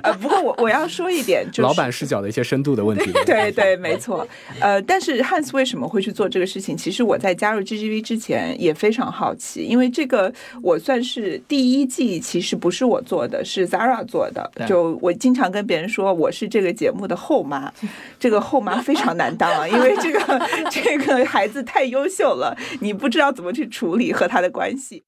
[0.03, 3.11] 呃，不过我我要说一点，就是老板视角的一些深度的问题。
[3.25, 4.27] 对对，没错。
[4.61, 6.77] 呃，但是汉斯为什么会去做这个事情？
[6.77, 14.51] 其实我在加入 GGV 之前也非常好奇，因为这个我算是第一季，其实不是我做的，是 Zara 做的。
[14.67, 17.73] 就我经常跟别人说，我是这个节目的后妈。
[18.19, 25.05] 这个后妈非常难当啊，因为这个 这个孩子太优秀了，你不知道怎么去处理和他的关系。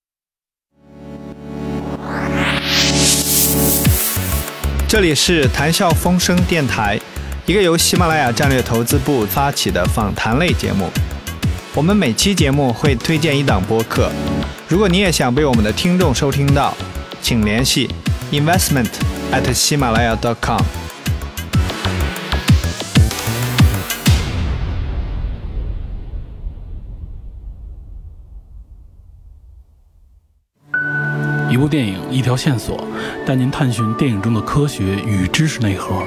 [4.88, 6.98] 这里是谈笑风生电台，
[7.44, 10.88] 一个由喜马拉雅战略投资部发起的访谈类节目。
[11.74, 14.11] 我们每期节目会推荐一档播客，
[14.66, 16.72] 如果你也想被我们的听众收听到，
[17.20, 17.90] 请联系
[18.33, 18.88] investment
[19.31, 20.62] at 喜马拉雅 .com。
[31.51, 32.87] 一部电影，一条线索，
[33.25, 36.03] 带您探寻电影中的科学与知识内核。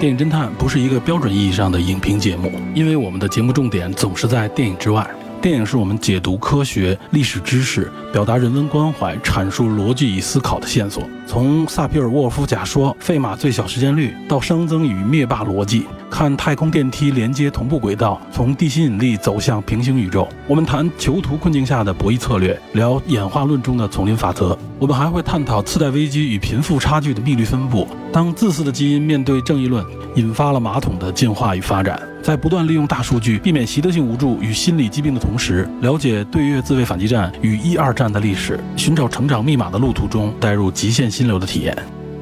[0.00, 5.06] 电影侦探不是一个标准意义上的影评节目，因为我们的节目重点总是在电影之外。
[5.40, 11.02] 电影是我们解读科学、历史知识、表达人文关怀、阐述逻辑与思考的线索。
[11.28, 20.26] 从萨皮尔沃尔夫假说“费马最小时间率”到熵增与灭霸逻辑，看太空电梯连接同步轨道，从地心引力走向平行宇宙。
[20.48, 24.58] 我们谈囚徒困境下的博弈策略，聊演化论中的丛林法则。
[24.80, 27.86] 我们还会探讨次贷危机与贫富差距的密律分布。
[28.12, 29.84] 当自私的基因面对正义论，
[30.16, 32.00] 引发了马桶的进化与发展。
[32.28, 41.74] 在不断利用大数据避免习得性无助与心理疾病的同时，了解对越自卫反击战与一二战的历史，寻找成长密码的路途中带入极限心流的体验。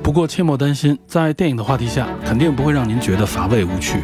[0.04, 3.98] 不过切莫担心，在电影的话题下，肯定不会让您觉得乏味无趣。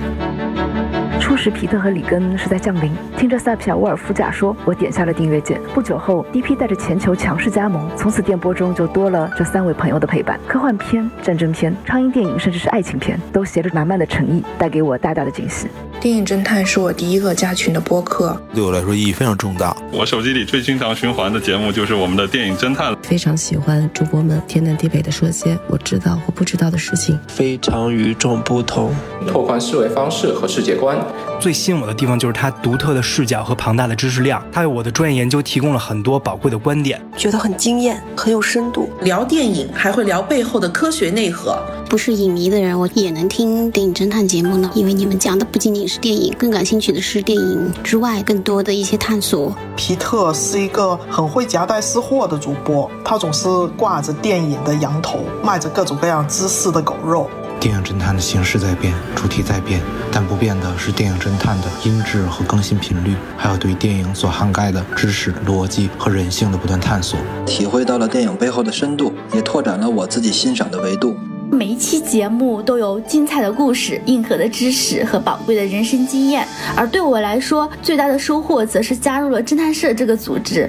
[1.33, 2.92] 初时，皮特和里根是在降临。
[3.16, 5.59] 听着萨皮尔沃尔夫假说，我点下了订阅键。
[5.73, 10.38] 不久后，DP 带着全球强势加盟，从此电波中就多了这三位朋友的陪伴。
[10.47, 15.68] 科幻片、战争片、超英电影，甚至是爱情片，都携着满满的诚意，带给我大大的惊喜。
[16.03, 19.75] 电影侦探是我第一个加群的播客，对我来说意义非常重大。
[19.90, 28.92] 我手机里最经常循环的节目就是我们的电影侦探，非常喜欢主播们天南地北的说些我知道或不知道的事情，非常与众不同，
[29.27, 30.99] 拓宽思维方式和世界观。
[31.40, 38.88] 最吸引我的地方就是它独特的视角和庞大的知识量，它为我的专业研究提供了很多宝贵的观点，觉得很惊艳，很有深度。
[39.00, 41.58] 聊电影还会聊背后的科学内核。
[41.88, 49.54] 不是影迷的人，我也能听电影侦探节目呢，因为你们讲的不仅仅是电影，更感兴趣的是电影之外更多的一些探索。
[49.76, 57.28] 皮特是一个很会夹带私货的主播，他总是挂着电影的羊头，卖着各种各样知识的狗肉。
[57.62, 67.16] 电影侦探的形式在变，主题在变，但不变的是电影侦探的音质和更新频率，还有对电影所涵盖的知识、逻辑和人性的不断探索。
[67.46, 71.14] 体会到了电影背后的深度，也拓展了我自己欣赏的维度。
[71.53, 76.44] 每一期节目都有精彩的故事、硬核的知识和宝贵的人生经验，
[76.77, 80.68] 而对我来说，最大的收获则是加入了侦探社这个组织。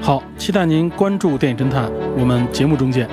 [0.00, 3.08] 好，期待您关注电影侦探，我们节目中见。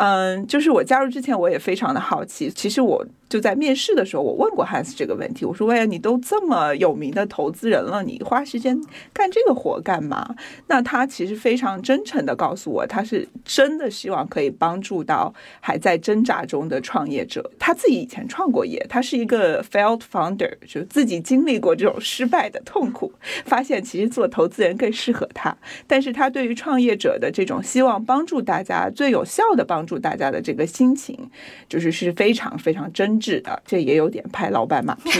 [0.00, 2.48] 嗯，就是我加入之前，我也非常的好奇。
[2.50, 8.80] 其实我就在面试的时候，我问过 Hans 这个问题，我说：“喂，你都这么有名的投资人了，你花时间
[9.12, 10.36] 干这个活干嘛？”
[10.68, 17.50] 那他其实非常真诚的告诉我，他是真的希望可以帮助到还在挣扎中的创业者。
[17.58, 23.12] 他自己以前创过业，他是一个 failed founder，就自己经历过这种失败的痛苦，
[23.44, 25.56] 发现其实做投资人更适合他。
[25.88, 29.87] 但是他对于创业者的这种希望帮助大家最有效的帮助。
[29.88, 31.18] 助大家的这个心情，
[31.66, 35.10] 就是是非常非常真挚的，这也有点拍老板马屁，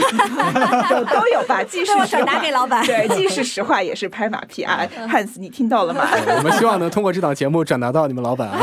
[0.89, 1.63] 都都有吧。
[1.63, 4.87] 既是转达给老板，对，既是实话，也是拍马屁啊。
[5.07, 6.07] 汉斯，你听到了吗？
[6.37, 8.59] 我们希望能通过这档节目转达到你们老板啊。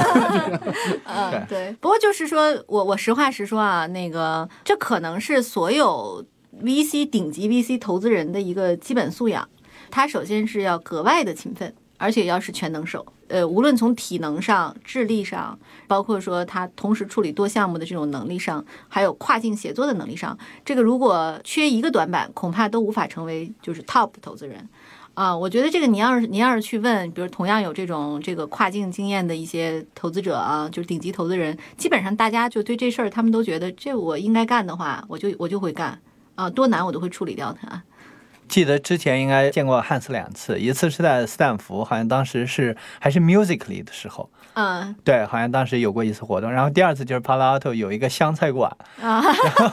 [1.05, 1.75] 嗯，对。
[1.81, 6.25] 不过就是说我我实话实说啊，那个这可能是所有
[6.62, 9.49] VC 顶级 VC 投资人的一个基本素养。
[9.90, 13.05] 他首先是要格外的勤奋，而且要是全能手。
[13.29, 24.69] 呃，无论从体能上、智力上，包括说他同时处理多项目的这种能力上，还有跨境协作的能力上，这个如果缺一个短板，恐怕都无法成为就是 top 的投资人。
[25.15, 35.99] 啊，我觉得这个你要是你要是去问，比如同样有这种这个跨境经验的一些投资者啊，就是顶级投资人，基本上大家就对这事儿，他们都觉得这我应该干的话，我就我就会干
[36.35, 37.83] 啊，多难我都会处理掉它。
[38.48, 46.53] 记得之前应该见过汉斯两次，一次是在斯坦福，好像当时是还是 Musically 的时候，嗯，对，好像当时有过一次活动。
[46.53, 48.71] 然后第二次就是 Palo Alto 有一个湘菜馆，
[49.03, 49.21] 啊，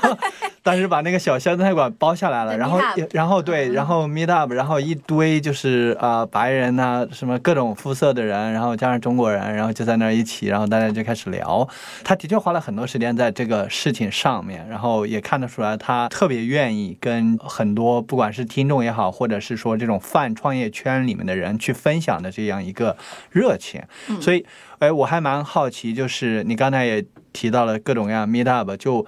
[0.63, 2.79] 当时把那个小湘菜馆包下来了，然后
[3.11, 11.67] 然后对，然后 Meet Up，然后一堆就是啊白人呐，什么各种肤色的人，然后加上中国人，然后就在那儿一起，然后大家就开始聊。
[12.03, 18.63] 他的确花了很多时间在这个事情上面，然后也看得出来他特别愿意跟很多不管是听。
[18.63, 22.95] 听众也好，或者是说这种泛创业圈里面的人去分享的这样一个
[23.29, 23.81] 热情，
[24.21, 24.45] 所以，
[24.83, 29.05] 哎，我还蛮好奇，就是你刚才也提到了各种各样 meet up，就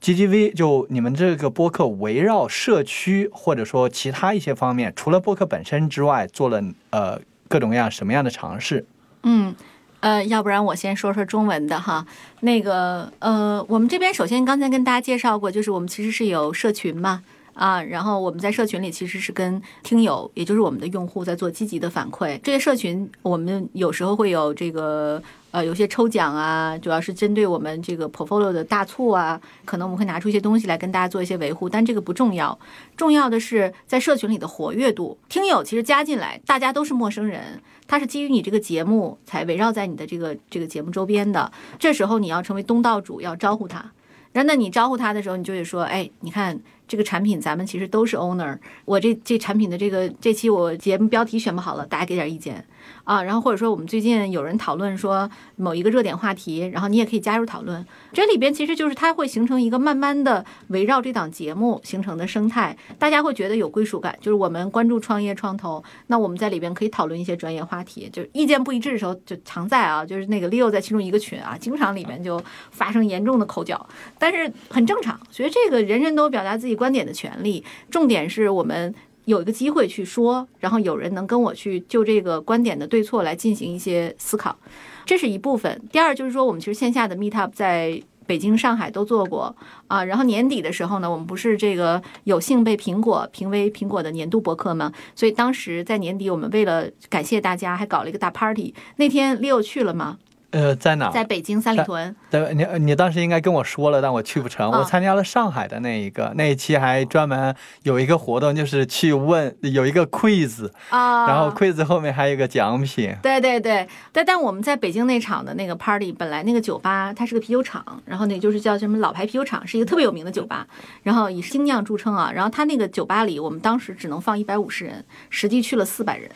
[0.00, 8.86] GGV，就你们这个播客围绕社区或者说其他一些方面，除了播客本身之外，做了呃各种各样什么样的尝试？
[9.24, 9.52] 嗯，
[9.98, 12.06] 呃，要不然我先说说中文的哈，
[12.42, 17.24] 那个呃，我们这边首先刚才跟大家介绍过，就是我们其实是有社群嘛。
[17.56, 22.38] 啊，然后我们在社群里其实是跟听友，也就是我们的用户在做积极的反馈。
[22.42, 25.20] 这些社群我们有时候会有这个
[25.52, 32.56] 呃有些抽奖啊，主要是针对我们这个 portfolio 的大促啊，可能我们会拿出一些东西来跟大家做一些维护，但这个不重要，
[32.94, 35.16] 重要的是在社群里的活跃度。
[35.30, 43.92] 听友其实加进来，大家都是陌生人，他是基于你这个节目才围绕在你的这个这个节目周边的，这时候你要成为东道主，要招呼他。
[44.32, 48.58] 然后，那你招呼他的时候，你就得说，哎，你看这个产品，咱们其实都是 owner。
[48.84, 52.64] 我这这产品的这个这期我节目标题选不好了，大家给点意见
[53.04, 53.22] 啊。
[53.22, 57.84] 然后或者说我们最近有人讨论说某一个热点话题，然后你也可以加入讨论。
[58.12, 64.16] 这里边其实就是它会形成一个慢慢的围绕这档节目形成的生态，大家会觉得有归属感。
[64.20, 68.08] 就是我们关注创业创投，那我们在里边可以讨论一些专业话题。
[68.12, 73.86] 就是意见不一致的时候，就常在啊，就是那个 Leo 在其中一个群啊，经常里面就发生严重的口角。
[74.18, 77.64] 但是很正常，所以这个人人都有表达自己观点的权利。
[77.90, 78.94] 重点是我们
[79.26, 84.56] 有一个机会去说，然后有人能跟我去就这个观点的对错来进行一些思考，
[85.04, 85.82] 这是一部分。
[85.92, 89.54] 第二就是说，我们其实线下的 Meet Up 在北京、上海都做过
[89.88, 90.04] 啊。
[90.04, 94.92] 然后年底的时候呢，我们不是这个有幸被苹果评为苹果的年度博客吗？
[95.14, 98.72] 所以当时在年底，我们为了感谢大家，还搞了一个大 party。
[98.96, 100.18] 那天 Leo 去了吗？
[100.52, 101.10] 呃，在哪？
[101.10, 102.14] 在北京三里屯。
[102.30, 104.70] 对，你你当时应该跟我说了，但我去不成。
[104.70, 113.14] 我参加了上海的那一个，那一期还专门有一个活动，就是去问有一个 quiz 啊，然后 quiz 后面还有一个奖品。
[113.22, 120.66] 对对对，但但我们在北京那场的那个 party，本来那个酒吧它是个啤酒厂，然后那就是叫什么老牌啤酒厂，是一个特别有名的酒吧，
[121.02, 122.30] 然后以精酿著称啊。
[122.32, 126.30] 然后他那个酒吧里，我们当时只能放一百五十人，实际去了四百人。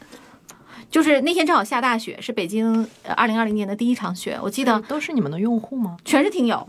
[0.91, 4.36] 就是那天正好下大雪，是北京二零二零年的第一场雪。
[4.43, 5.97] 我记得都是你们的用户吗？
[6.05, 6.66] 全是听友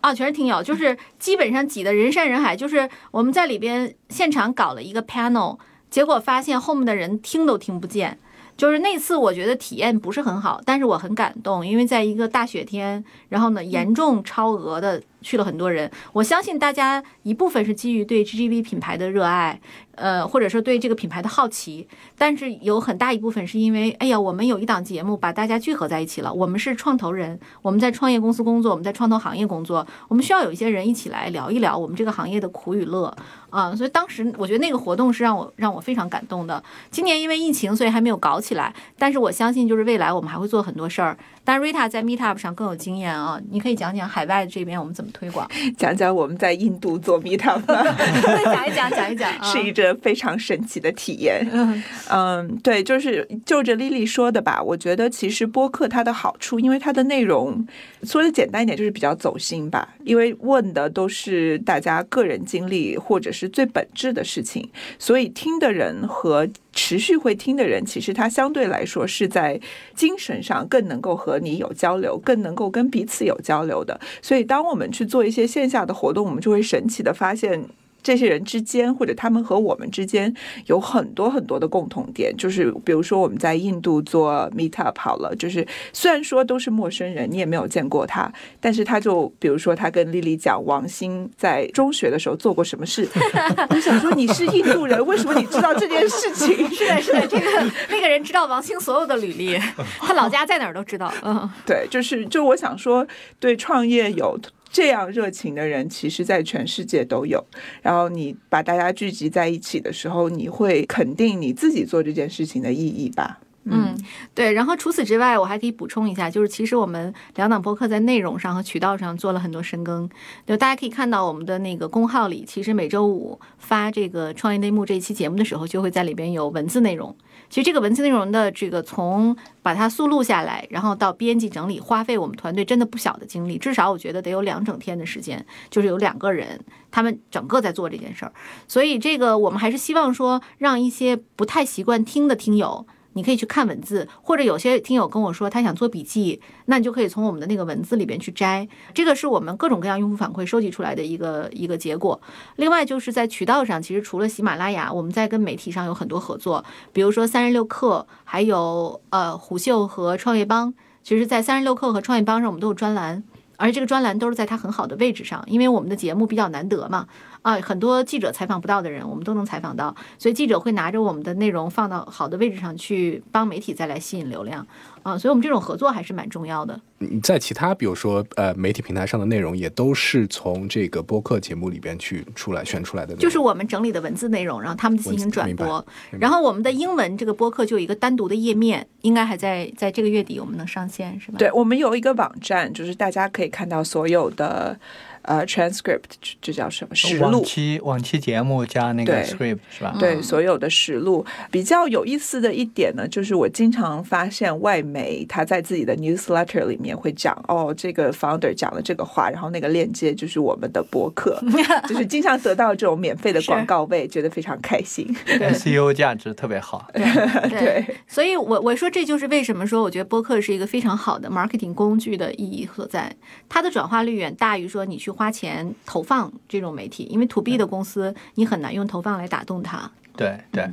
[0.00, 2.54] 啊，全是听友，就是基本上挤得人山人海。
[2.54, 5.58] 就是我们在里边现场搞了一个 panel，
[5.90, 8.16] 结果发现后面的人听都听不见。
[8.56, 15.90] 就是那次我觉得体验不是很好，但是我很感动，因为在一个大雪天，然后呢严重超额的去了很多人。
[16.12, 19.60] 我相信大家一部分是基于对 GGV 品牌的热爱。
[19.96, 21.86] 呃，或者说对这个品牌的好奇，
[22.18, 26.34] 但是有很大一部分是因为，哎呀，我们有一档节目把大家聚合在一起了。
[26.34, 33.16] 我们是创投人，我们在创业公司工作，我们在创投行业工作，我们需要有一些人一起来聊一聊我们这个行业的苦与乐
[33.50, 33.72] 啊。
[33.76, 36.60] 所以当时我觉得那个活动是让我让我非常感动的。
[36.90, 41.16] 今年因为疫情，所以还没有搞起来，但是我相信就是未来我们还会做很多事儿。
[41.44, 51.46] 但 Rita 在 Meetup 上更有经验啊，你可以讲讲海外这边我们怎么推广， 讲讲我们在印度做 Meetup，讲一讲，讲一讲， 是一个非常神奇的体验。
[52.10, 57.66] 嗯，对，就是就着 Lily 说的吧，我觉得其实播客它的好处，因为它的内容
[58.02, 64.68] 说的简单一点，就是比较走心吧，因为问的都是大家个人经历或者是最本质的事情，
[64.98, 66.48] 所以听的人和。
[66.74, 69.60] 持续会听的人，其实他相对来说是在
[69.94, 73.98] 精神上更能够和你有交流，更能够跟彼此有交流的。
[74.20, 77.64] 所以，当我们去做一些线下的活动，我们就会神奇的发现。
[78.04, 80.32] 这些人之间，或者他们和我们之间
[80.66, 88.30] 有很多很多的共同点，就是比如说我们在印度做 meet up 好了，就是虽然说都是陌生人，你也没有见过他，
[88.60, 93.08] 但是他就比如说他跟丽丽讲王兴在中学的时候做过什么事，
[93.70, 96.54] 我想说你是印度人，为什么你知道这件事情？
[96.70, 99.58] 是的，是的，这个那个人知道王兴所有的履历，
[99.98, 101.10] 他老家在哪儿都知道。
[101.22, 103.06] 嗯，对，就是就我想说，
[103.40, 104.38] 对创业有。
[104.74, 107.42] 这样热情的人，其实在全世界都有。
[107.80, 113.38] 然后你把大家聚集在一起的时候，你会肯定你自己做这件事情的意义吧？
[113.66, 113.96] 嗯，
[114.34, 114.52] 对。
[114.52, 120.10] 然后除此之外，我还可以补充一下，就是其实我们两档播客在内容上和渠道上做了很多深耕。
[120.44, 127.16] 就大家可以看到我们的那个公号里，其实每周五发这个创业内幕这一期节目的时候，就会在里边有文字内容。
[127.54, 136.58] 其实这个文字内容的这个从把它速录下来，然后到编辑整理，花费我们团队真的不小的精力，至少我觉得得有两整天的时间，就是有两个人，
[136.90, 138.32] 他们整个在做这件事儿。
[138.66, 142.84] 所以这个我们还是希望说，让一些不太习惯听的听友。
[143.14, 148.68] 你可以去看文字，或者有些听友跟我说他想做笔记，那你就可以从我们的那个文字里边去摘。
[148.92, 152.20] 这个是我们各种各样用户反馈收集出来的一个一个结果。
[152.56, 160.74] 另外就是在渠道上，其实除了喜马拉雅，我们在跟媒体上有很多合作，比如说三十六氪，还有呃虎嗅和创业邦。
[161.02, 163.22] 其实，在三十六氪和创业邦上，我们都有专栏，
[163.58, 167.06] 而这个专栏都是在它很好的位置上，因为我们的节目比较难得嘛。
[167.44, 174.66] 啊，很多记者采访不到的人，我们都能采访到，所以记者会拿着我们的内容放到好的位置上去，帮媒体再来吸引流量
[175.02, 176.80] 啊，所以我们这种合作还是蛮重要的。
[176.96, 185.86] 你在其他比如说呃媒体平台上的内容，也都是从这个播客节目里边去出来选出来的，就是我们整理的文字内容，然后他们进行转播，
[186.18, 191.36] 然后我们的英文这个播客就有一个单独的页面，应该还在在这个月底我们能上线是吧？
[191.36, 194.80] 对，我们有一个网站，就是大家可以看到所有的。
[195.24, 196.02] 呃，transcript
[196.40, 197.22] 这叫什么实录？
[197.22, 199.96] 往期往期节目加那个 script 是吧？
[199.98, 201.24] 对，所有的实录。
[201.50, 211.42] 比较有意思的一点呢，就是我经常发现外媒他在自己的 newsletter 里面会讲，哦，这个 founder 讲了这个话，然后那个链接就是我们的博客，
[211.88, 215.06] 就是经常得到这种免费的广告位，觉得非常开心。
[215.26, 216.86] SEO 价值特别好。
[216.92, 223.10] 对，所以我我说这就是为什么说我觉得播客是一个非常好的 marketing 工具的意义所在，
[223.48, 225.13] 它的转化率远大于说你去。
[225.14, 229.90] 花钱投放这种媒体，因为 to B 的公司，你很难用投放来打动它。
[230.16, 230.68] 对对。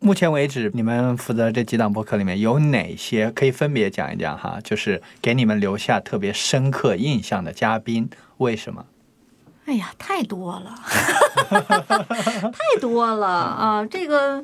[0.00, 4.60] 目前为止，你们负责这几档播客里面有哪些可以分别讲一讲哈？
[4.62, 8.86] 就是给你们留下特别深刻印象的嘉宾，为什么？
[9.66, 10.74] 哎呀，太多了，
[11.50, 13.84] 太多了啊！
[13.84, 14.42] 这个，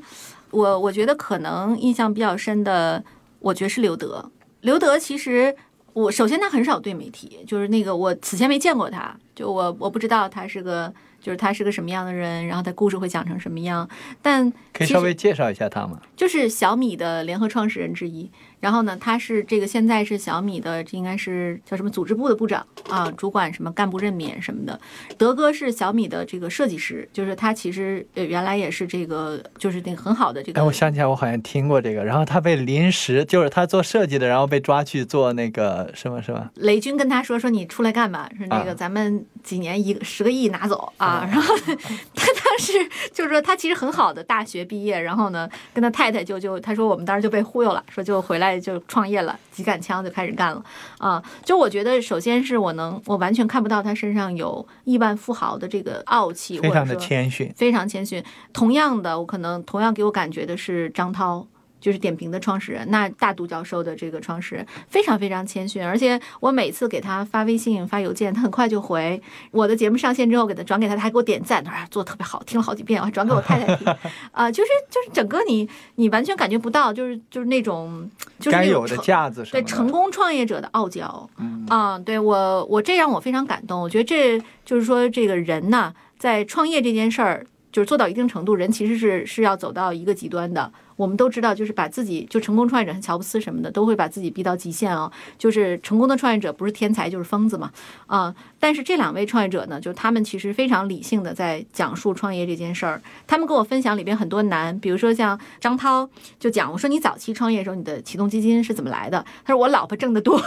[0.50, 3.02] 我我觉得可能印象比较深的，
[3.38, 4.30] 我觉得是刘德。
[4.64, 5.54] 刘德其实，
[5.92, 13.86] 我首先他很少对媒体，就是那个我此前没见过他，就我我不知道他是个，就是他是个什么样的人，然后他故事会讲成什么样，
[14.22, 16.00] 但可以稍微介绍一下他吗？
[16.16, 18.30] 就是小米的联合创始人之一。
[18.64, 24.80] 然后呢，他是这个现在是小米的，这应该是叫什么组织部的部长啊，主管什么干部任免什么的。
[25.18, 30.58] 德哥是小米的这个设计师，就是他其实呃原来也是这个就是那个很好的这个。
[30.58, 32.02] 哎，我想起来，我好像听过这个。
[32.02, 36.48] 然后他被临时就是他做设计的，然后被抓去做那个什么什么。
[36.54, 41.28] 雷军跟他说说你出来干吧，说那个咱们几年一个十个亿拿走啊。
[41.30, 41.54] 然后
[42.16, 42.72] 他当时
[43.12, 48.53] 就是说他其实很好的大学毕业，然后呢跟他太太就就他说我们当时就被忽悠了，说就回来。
[48.60, 50.64] 就创业了，几杆枪就开始干了
[50.98, 51.22] 啊！
[51.44, 58.22] 就我觉得，首先是我能，我完全看不到他身上有亿万富豪的这个傲气，非常的谦逊，非常谦逊。
[58.52, 61.46] 同样的，我可能同样给我感觉的是张涛。
[61.84, 69.20] 就是点评的创始人，那大独角兽的这个创始人非常非常谦逊，而且我每次给他发微信、发邮件，他很快就回。
[69.50, 73.94] 我的节目上线之后，给他转给他，他还给我点赞，他说做的特别好，听了好几遍，我还转给我太太听。
[74.32, 81.28] 啊，就是就是整个你你完全感觉不到，就是就是那种就是该有的架子，对成功创业者的傲娇。
[81.68, 83.78] 啊，对我我这让我非常感动。
[83.78, 90.72] 我觉得这就是说这个人呢，在创业这件事儿，就是做到一定程度，人其实是是要走到一个极端的。
[90.96, 95.10] 我们都知道，就是把自己就成功创业者，像乔布斯什么的，都会把自己逼到极限啊。
[95.36, 97.70] 就是成功的创业者不是天才就是疯子嘛，
[98.06, 98.34] 啊。
[98.64, 102.98] 但是这两位创业者呢，就他们其实非常理性的在讲述创业这件事儿。
[103.26, 106.08] 他们跟我分享里边很多难，比如说像张涛
[106.40, 109.22] 就讲，我说你早期创业的时候，你的启动基金是怎么来的？
[109.44, 110.40] 他说我老婆挣得多，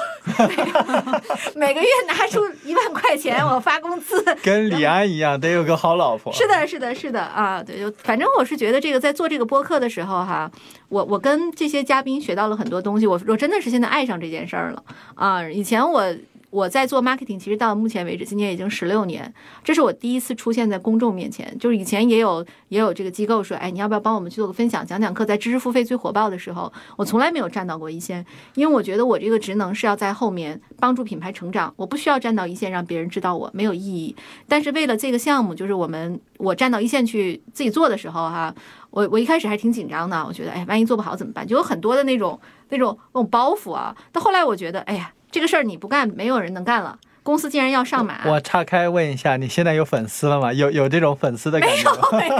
[1.55, 4.25] 每个月拿出一万块钱，我发工资。
[4.41, 6.33] 跟李安一样，得有个好老婆。
[6.33, 10.33] 是的，是的，是的啊，对，就反正我是觉得这个在做这个播客的时候哈。
[10.33, 10.51] 啊，
[10.89, 15.47] 我我跟这些嘉宾学到了很多东西，我我真的是现在爱上这件事儿了啊！
[15.47, 16.03] 以前我。
[16.49, 19.33] 我在做 marketing，其实到目前为止，今年已经十六年，
[19.63, 21.55] 这是我第一次出现在公众面前。
[21.59, 25.25] 就是以前也有也有这个机构说，哎，你要不要帮我们去做个分享、讲讲课？
[25.25, 28.25] 在知识付费最火爆的时候，我从来没有站到过一线，
[28.55, 34.15] 因为我觉得我这个职能是要在后面帮助品牌成长，我不需要站到一线让别人知道我没有意义。
[34.47, 38.55] 但是为了这个项目，就是我们我站到一线去自己做的时候，哈，
[38.89, 41.45] 我我一开始还挺紧张的，我觉得，哎，万一做不好怎么办？
[41.45, 42.39] 就有很多的那种
[42.69, 43.93] 那种那种包袱啊。
[44.13, 45.11] 到后来我觉得，哎呀。
[45.31, 46.97] 这个事儿你不干，没有人能干了。
[47.23, 50.53] 公司竟然要上马，我岔开问一下，你现在有粉丝了吗？
[50.53, 52.07] 有有这种粉丝的感觉吗？
[52.13, 52.37] 没有，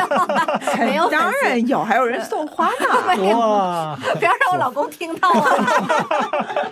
[0.78, 2.78] 没有， 当然有，还有人送花呢。
[3.38, 4.00] 哇！
[4.18, 5.66] 不要让我老公听到啊！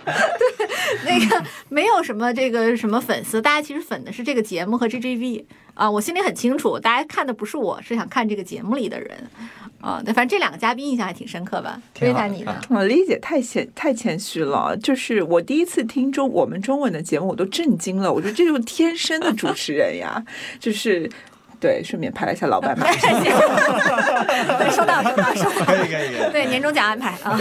[1.04, 5.44] 对，那个没有什么这个什么粉丝，大家其实粉的是这个节目和 GGV
[5.74, 5.90] 啊。
[5.90, 9.30] 我心里很清楚，大家看的不是我，是想看这个节目里的人。
[9.80, 11.80] 啊，对，反正这两个嘉宾印象还挺深刻吧？
[11.94, 14.76] 非常你的， 我理解太谦太谦虚了。
[14.78, 18.12] 就是我第一次听中我们中文的节目，我都震惊了。
[18.12, 20.20] 我觉得这就是天生的主持人呀，
[20.58, 21.08] 就是
[21.60, 22.86] 对，顺便拍了一下老板嘛。
[24.58, 25.66] 对，收到，收到，收到。
[25.66, 26.32] 可以，可以。
[26.32, 27.38] 对，年终奖安排啊。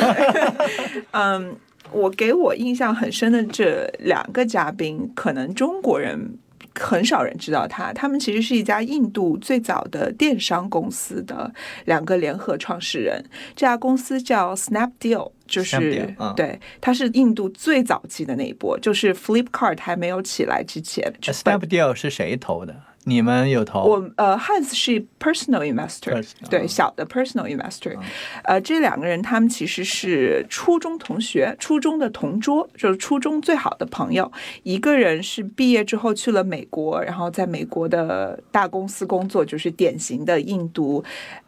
[1.12, 1.56] 嗯，
[1.92, 6.38] 我给我印象很深的这两个嘉宾，可能中国人。
[6.80, 11.52] 很少人知道他，他们其实是一家印度最早的电商公司的
[11.86, 13.24] 两个联合创始人。
[13.56, 21.14] 这家公司叫 Snapdeal 就是、嗯对，它是印度最早期的那一波，就是 Flipkart 还没有起来之前。
[21.22, 22.76] 就 Snapdeal 是谁投的？
[23.06, 23.84] 你们有投？
[23.86, 27.98] 我呃，Hans 是 personal investor，Personal，对，小的 personal investor，、
[28.44, 34.32] 呃，这两个人他们其实是初中同学，初中的同桌，就是初中最好的朋友。
[34.64, 41.04] 一个人是毕业之后去了美国，然后在美国的大公司工作，就是典型的印度。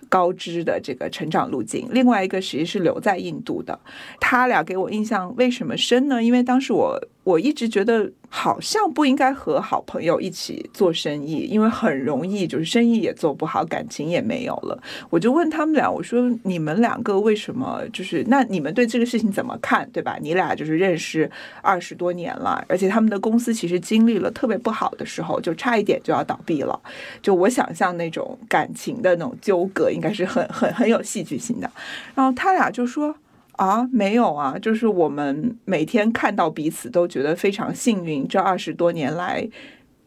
[0.10, 3.78] 高知的这个成长路径，另外一个其实是留在印度的。
[4.22, 6.24] 他俩给我印象为什么深呢？
[6.24, 6.97] 因为当时我
[7.28, 14.82] 我一直觉得好像不应该和好朋友一起做生意，因为很容易就是生意也做不好，感情也没有了。
[15.09, 20.17] 我就问他们俩，我说你们两个为什么就是那你们对这个事情怎么看，对吧？
[20.21, 21.30] 你俩就是认识
[21.61, 26.80] 二十多年了，而且他们的公司其实经历了特别不好的时候，就差一点就要倒闭了。
[27.21, 31.69] 就我想象那种感情的那种纠葛，应该是很很很有戏剧性的。
[32.15, 33.13] 然后他俩就说。
[33.58, 39.47] 啊，没有啊，就是我们每天看到彼此都觉得非常幸运，这二十多年来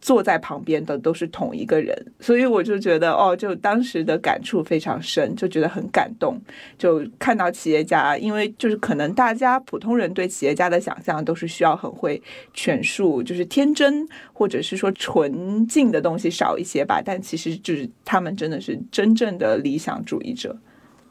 [0.01, 6.41] 坐在旁边的都是同一个人，所以我就觉得哦，就当时的感触非常深，就觉得很感动。
[6.79, 12.23] 就看到企业家，因为就是可能大家普通人对企业家的想象都是需要很会
[12.55, 20.57] 权术，就是天真或者是说纯净的东西少一些吧，但其实就是他们真的是真正的理想主义者。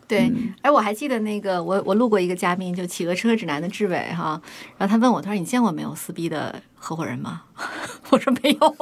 [0.10, 0.32] 对，
[0.64, 4.42] 哎，我还记得那个，我我录过一个嘉宾，就企鹅车指南的志伟哈，
[4.76, 7.44] 然后他问我，他说你见过没有撕逼的合伙人吗？
[8.10, 8.58] 我说没有，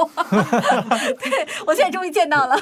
[1.20, 2.58] 对我现在终于见到了，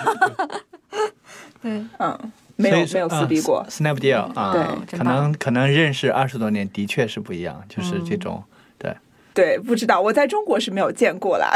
[1.61, 8.43] 对，嗯，没有没有撕逼过啊 Snapdeal 啊，对可能可能认识二十多年的确是不一样，就是这种
[8.79, 8.91] 对。
[9.35, 11.53] 对，不知道我在中国是没有见过啦。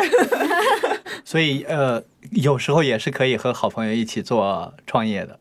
[1.23, 5.39] 所以呃，有时候也是可以和好朋友一起做创业的，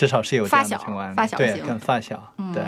[0.00, 1.10] 至少是有这样的发小情况。
[1.10, 2.32] 对，发小对跟发小。
[2.38, 2.62] 嗯对，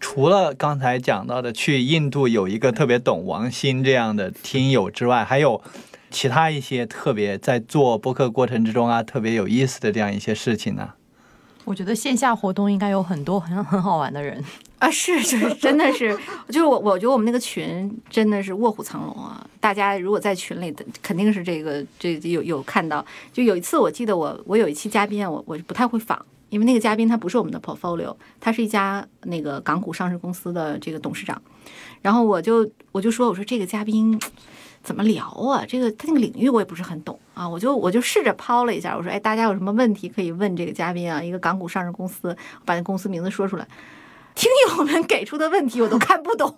[0.00, 5.62] 除了刚才讲到的去印度有一个特别懂王鑫这样的听友之外，还有
[6.10, 10.94] 其他一些特别在做播客过程之中啊，特别有意思的这样一些事情呢。
[11.64, 14.42] 我觉得线下活动应该有很多很很好玩的人。
[14.80, 16.14] 啊，是，就是真的是，
[16.48, 19.46] 就是我，我觉得我们那个群真的是卧虎藏龙啊！
[19.60, 23.02] 大家如果在群里的，肯定是这个这有有看到。
[23.32, 31.40] 就有一次，我记得我我有一期嘉宾啊，我我不太会仿，因为那个嘉宾他不是我们的 portfolio，他是一家那个港股上市公司的这个董事长。
[32.02, 34.20] 然后我就我就说，我说这个嘉宾
[34.82, 35.64] 怎么聊啊？
[35.66, 41.22] 这个他那个领域我也不是很懂啊，我就我就试着抛了一下，我说，哎，大家有什么问题可以问这个嘉宾啊？
[41.22, 43.66] 一个港股上市公司，把那公司名字说出来。
[44.34, 46.52] 听友们给出的问题我都看不懂，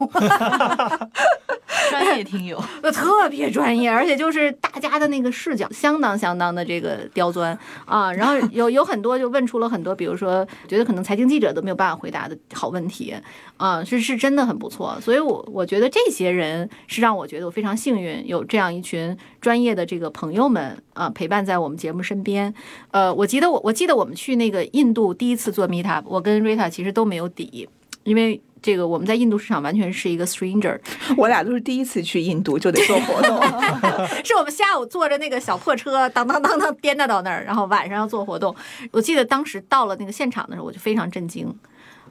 [1.90, 2.58] 专业听友，
[2.92, 8.10] 特别专业，而且就是大家的那个视角相当相当的这个刁钻啊。
[8.12, 13.14] 然后有有很多就问出了很多，比如说觉得可能财经记者都没有办法回答的好问题
[13.58, 14.98] 啊，是是真的很不错。
[15.00, 19.16] 所以我我觉得这些人是让我觉得我非常幸运，有这样一群
[19.46, 22.52] 专业的这个朋友们啊陪伴在我们节目身边。
[22.90, 27.68] 呃，我记得我我记得我们去那个印度第一次做 Meetup，我跟 Rita 其实都没有底。
[28.02, 30.76] 因为这个我们在印度市场完全是一个 stranger，
[31.16, 33.40] 我俩都是第一次去印度就得做活动，
[34.26, 38.52] 是我们下午坐着那个小破车，当当当当颠达到那儿，然后晚上要做活动。
[38.90, 41.54] 我记得当时到了那个现场的时候，我就非常震惊。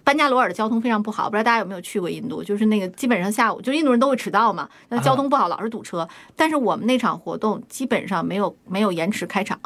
[0.06, 2.42] 班加罗尔的交通非常不好，不知道大家有没有去过印度？
[2.42, 6.08] 就是那个基本上下午，就印度人都会迟到嘛，那交通不好，老是堵车。
[6.36, 9.60] 但是我们那场活动基本上没有没有延迟开场，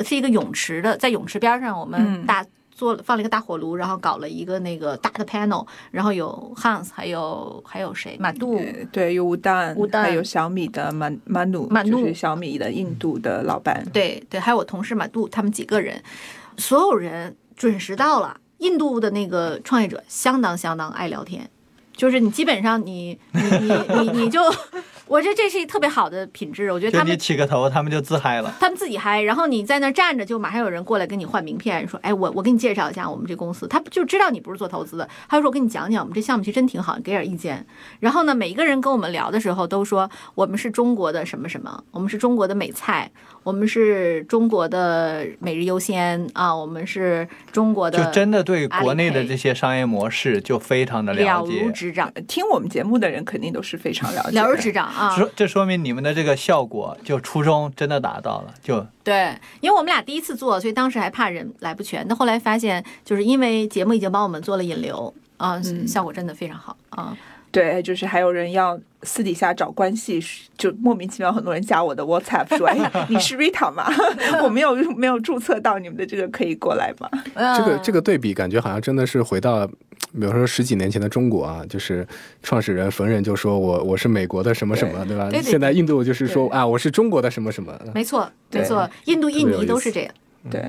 [0.00, 2.44] 是一个泳池的，在泳池边上，我们大。
[2.76, 8.16] 做放了一个大火炉，然后搞了一个那个大的 panel，然后有 Hans，还有还有谁？
[8.18, 13.86] 马杜，对，有吴丹，吴丹，还有小米的马马努，马努就是小米的印度的老板。
[13.92, 16.02] 对对，还有我同事马杜，他们几个人，
[16.56, 18.36] 所有人准时到了。
[18.64, 21.50] 印度的那个创业者相当相当爱聊天，
[21.96, 24.40] 就是你基本上你你你你你就。
[25.06, 28.50] 我觉得这是一特别好的品质，我觉得他们你起个头，他们就自嗨了。
[28.58, 37.66] 他们自己嗨，然后你在那站着，就马上有人过来跟你换名片，说：“哎，我我给你介绍一下我们这公司。”他就知道你不是做投资的，他就说：“我跟你讲讲，我们这项目其实真挺好，你给点意见。”
[38.00, 43.10] 然后呢，每一个人跟我们聊的时候都说：“我们是中国的什么什么，我们是中国的美菜，
[43.42, 52.10] 我们是中国的每日优先啊，我们是中国的。”就真的对国内的这些商业模式就非常的了解，如指掌。
[52.26, 55.14] 听我们节目的人肯定都是非常了解，了如指掌啊。
[55.14, 55.74] 说这说明。
[55.84, 62.06] 你们的这个效果就初衷真的达到了，就对，因为我们俩第一次做，所以当时还怕人来不全。
[62.08, 67.14] 但后来发现，就是因为节目已经帮我们做了引流啊，嗯、效果真的非常好啊。
[67.50, 70.18] 对，就是还有人要私底下找关系，
[70.56, 73.86] 就莫名其妙很多人加我的 WhatsApp 说：“哎，你是 Rita 吗？
[74.42, 77.10] 我没有没有注册到你们的这个，可以过来吗？”
[77.58, 79.68] 这个这个对比，感觉好像真的是回到
[80.14, 82.06] 比如说十几年前的中国啊，就是
[82.42, 85.28] 创始人逢人就说我我是美国的什么什么，对吧？
[85.28, 87.78] 对对现在印度就是说啊，我是中国的什么什么。
[87.94, 90.14] 没错，没错，印度、印尼都是这样。
[90.50, 90.62] 对，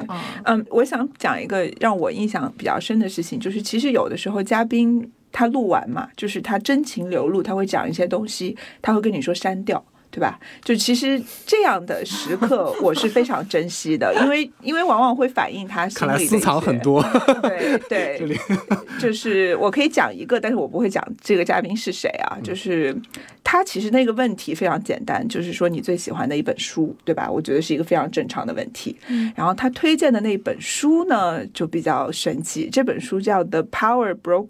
[0.46, 9.84] 嗯，我想讲一个让我印象比较深的事情，就是其实有的时候嘉宾他录完嘛，就是他真情流露，他会讲一些东西，他会跟你说删掉。
[10.16, 10.40] 对吧？
[10.64, 17.04] 就其实这样的时刻， 我是非常珍惜的，因为因为往往会反映他心里私藏很多。
[17.42, 18.40] 对对，
[18.98, 22.38] 就是我可以讲一个，但是我不会讲这个嘉宾是谁啊。
[22.42, 22.96] 就是
[23.44, 27.30] 他其实那个问题非常简单，就是说你最喜欢的一本书，对吧？
[27.30, 28.96] 我觉得是一个非常正常的问题。
[29.10, 32.70] 嗯然后他推荐的那本书呢，就比较神奇。
[32.72, 34.48] 这本书叫《The Power Broker》，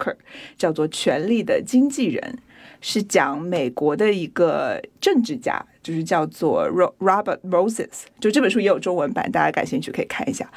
[0.59, 2.37] 叫做《权力的经纪人》，
[2.87, 8.03] 是讲美国的一个政治家，就是叫做 Ro- Robert Moses。
[8.19, 10.47] 就这本书也有中文版，大家感兴趣可以看一下。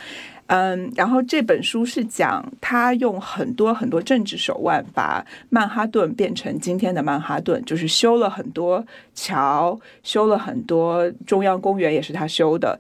[0.49, 12.79] 嗯，然后这本书是讲他用很多很多政治手腕，把曼哈顿变成今天的曼哈顿，就是修了很多桥，修了很多中央公园，也是他修的。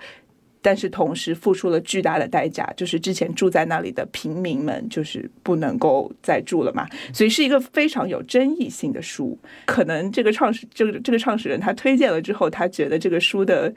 [0.69, 9.39] 但是同时付出了巨大的代价，就是之前住在那里的平民们就是不能够再住了嘛，所以是一个非常有争议性的书。
[9.65, 13.73] 可能这个创始这个这个创始人他推荐了之后，他觉得这个书的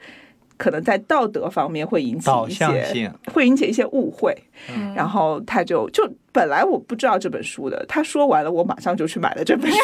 [0.58, 4.36] 可能在道德方面会引起一些会引起一些误会，
[4.94, 9.78] 然后他就就本来我不知道这本书的，他说完了，我马上就去买了这本书，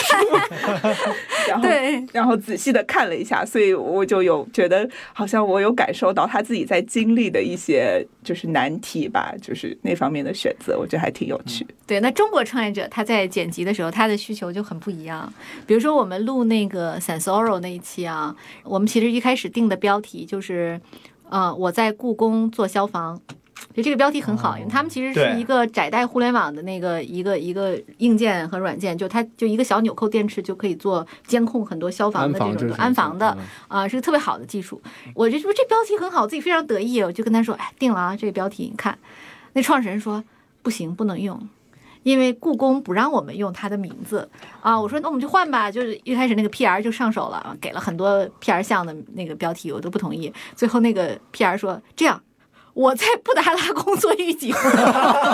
[1.46, 11.66] 然后对然后仔细的看了一下，所以我就有觉得好像我有感受到他自己在经历的一些就是难题吧，就是那方面的选择，我觉得还挺有趣。
[11.86, 15.30] 对，那中国创业者他在剪辑的时候，他的需求就很不一样。
[15.66, 18.34] 比如说我们录那个 Sensoro 那一期啊，
[18.64, 20.80] 我们其实一开始定的标题就是，
[21.28, 23.20] 呃，我在故宫做消防。
[23.74, 33.36] 就这个标题很好，因为他们其实是一个窄带互联网的那个一个一个硬件和软件，就它就一个小纽扣电池就可以做监控很多消防的这种安防的
[33.68, 34.80] 啊、是个特别好的技术。
[35.14, 38.98] 我就说这标题很好，我自己非常得意，我就跟他说，哎，定了啊，这个标题你看。
[39.52, 40.22] 那创始人说
[40.62, 41.48] 不行，不能用。
[42.04, 44.26] 因为故宫不让我们用他的名字
[44.62, 50.32] 啊，我说那我们就换吧，就是一开始那个 PR 就上手了，给了很多 PR 项的那个标题，我都不同意。
[50.54, 52.18] 最后那个 PR 说这样，
[52.78, 54.54] 我在布达拉宫做狱警，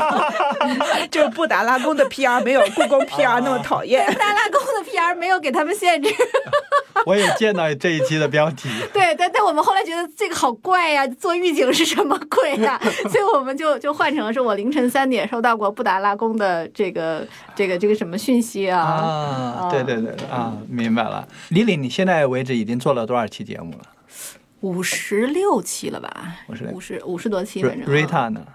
[1.12, 4.06] 就是布达拉宫的 PR 没有故宫 PR 那么讨厌。
[4.10, 6.08] 布达拉宫的 PR 没有给他们限制。
[7.04, 12.80] 我也见到这一期的标题，对，但但我们后来觉得这个好怪呀、做狱警是什么鬼呀、
[13.10, 18.80] 所以我们就就换成了是我凌晨三点收到过布达拉宫的这个这个这个什么讯息啊？
[18.80, 21.28] 啊，对对对对啊，明白了。
[21.50, 23.80] 李李，你现在为止已经做了多少期节目了
[24.64, 28.46] 五十六期了吧？56五十五十多期，反正啊？Rita 呢？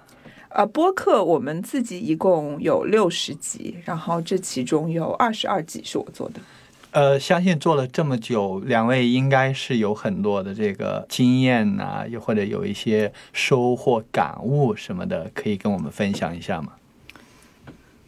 [0.50, 6.40] 呃，播客我们自己一共有六十集，然后这其中有二十二集是我做的。
[6.90, 16.74] 呃，相信做了这么久，两位应该是有很多的这个经验呐、又或者有一些收获、感悟什么的，可以跟我们分享一下吗？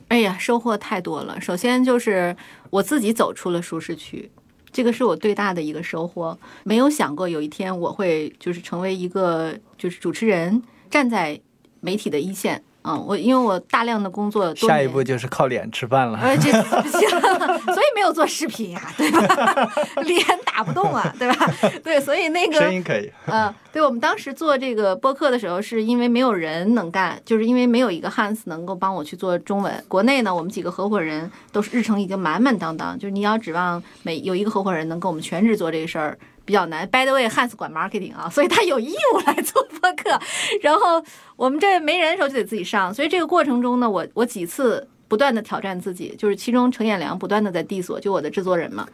[0.07, 1.39] 哎呀，收获太多了。
[1.39, 2.35] 首先就是
[2.71, 4.31] 我自己走出了舒适区，
[4.71, 6.37] 这个是我最大的一个收获。
[6.63, 11.39] 没有想过有一天我会就是成为一个就是主持人，站在
[11.79, 12.63] 媒体的一线。
[12.83, 16.17] 嗯，我因为我大量的工作下一步就是靠脸吃饭了。
[16.19, 17.09] 呃，这不行，
[17.73, 19.71] 所以没有做视频呀、对吧？
[20.03, 21.51] 脸打不动啊，对吧？
[21.83, 23.11] 对，所以那个声音可以。
[23.25, 29.71] 呃，对，我们当时做这个播客的时候，是因为没有人能干，就是因为没有一个 Hans 能够帮我去做中文。
[29.87, 36.17] 国内呢，我们几个合伙人都是日程已经满满当当，就是你要指望每有一个合伙人能跟我们全职做这个事儿。
[36.51, 40.19] 比较难，by the way，Hans 管 marketing 啊，所以他有义务来做播客。
[40.59, 41.01] 然后
[41.37, 48.85] 我们这没人的时候就得自己上，所以这个过程中呢，我我几次不断的挑战自己，就是其中程彦良不断的在 diss 我，就我的制作人嘛。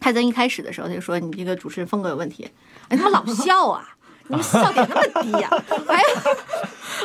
[0.00, 2.48] 他在一开始的时候他就说你这个主持人风格有问题，
[2.88, 3.86] 哎，他们老笑啊，
[4.28, 5.50] 你们笑点那么低呀、
[5.86, 6.08] 还有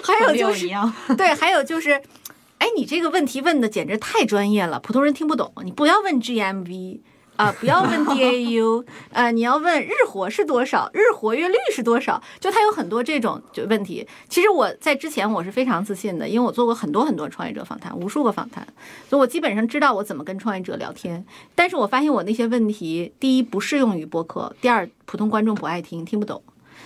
[0.02, 0.70] 还有就是
[1.18, 2.02] 对，还有就是，
[2.60, 7.02] 哎，你这个问题问的简直太专业了，普通人听不懂，你不要问 GMV。
[7.36, 14.08] 啊，不要问 DAU， 呃，你要问日活是多少，日活跃率是多少，就它有很多这种就问题。
[14.30, 18.66] 其实我在之前我是非常自信的，因为我做过很多很多创业者访谈，无数个访谈，
[19.10, 21.26] 所以我基本上知道我怎么跟创业者聊天。
[21.56, 26.42] 但是我发现我那些问题，第一不适用于播客，第二普通观众不爱听，听不懂。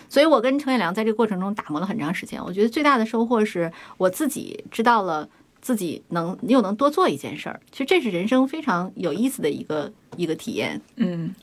[0.09, 2.41] 所以我跟程远良在这个过程中打磨了很长时间。
[2.41, 5.27] 我觉得最大的收获是我自己知道了
[5.67, 7.59] 自己能又能多做一件事儿。
[7.73, 10.79] 其实这是人生非常有意思的一个一个体验。
[10.95, 11.35] 嗯，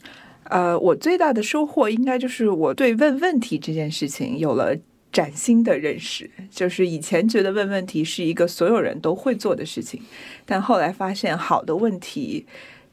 [0.45, 4.75] 呃，我最大的收获应该就是我对问问题这件事情有了
[5.13, 10.01] 崭新的认识，就是以前觉得问问题是一个所有人都会做的事情，
[10.47, 12.47] 但后来发现好的问题。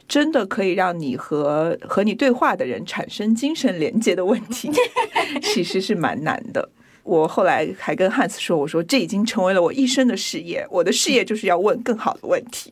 [0.08, 4.70] 真的可以让你和和你对话的人产生精神连接的问题，
[5.42, 6.68] 其实是蛮难的。
[7.04, 12.70] 我后来还跟汉斯说：“我说这已经成为了我一生的事业，我的事业就是要问更好的问题。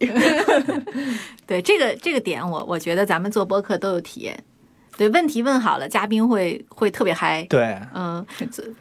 [1.47, 4.37] ”对这个这个点，我我觉得咱们做播客都有体验。
[4.99, 7.41] 对，问题问好了，嘉宾会会特别嗨。
[7.49, 8.25] 对，嗯，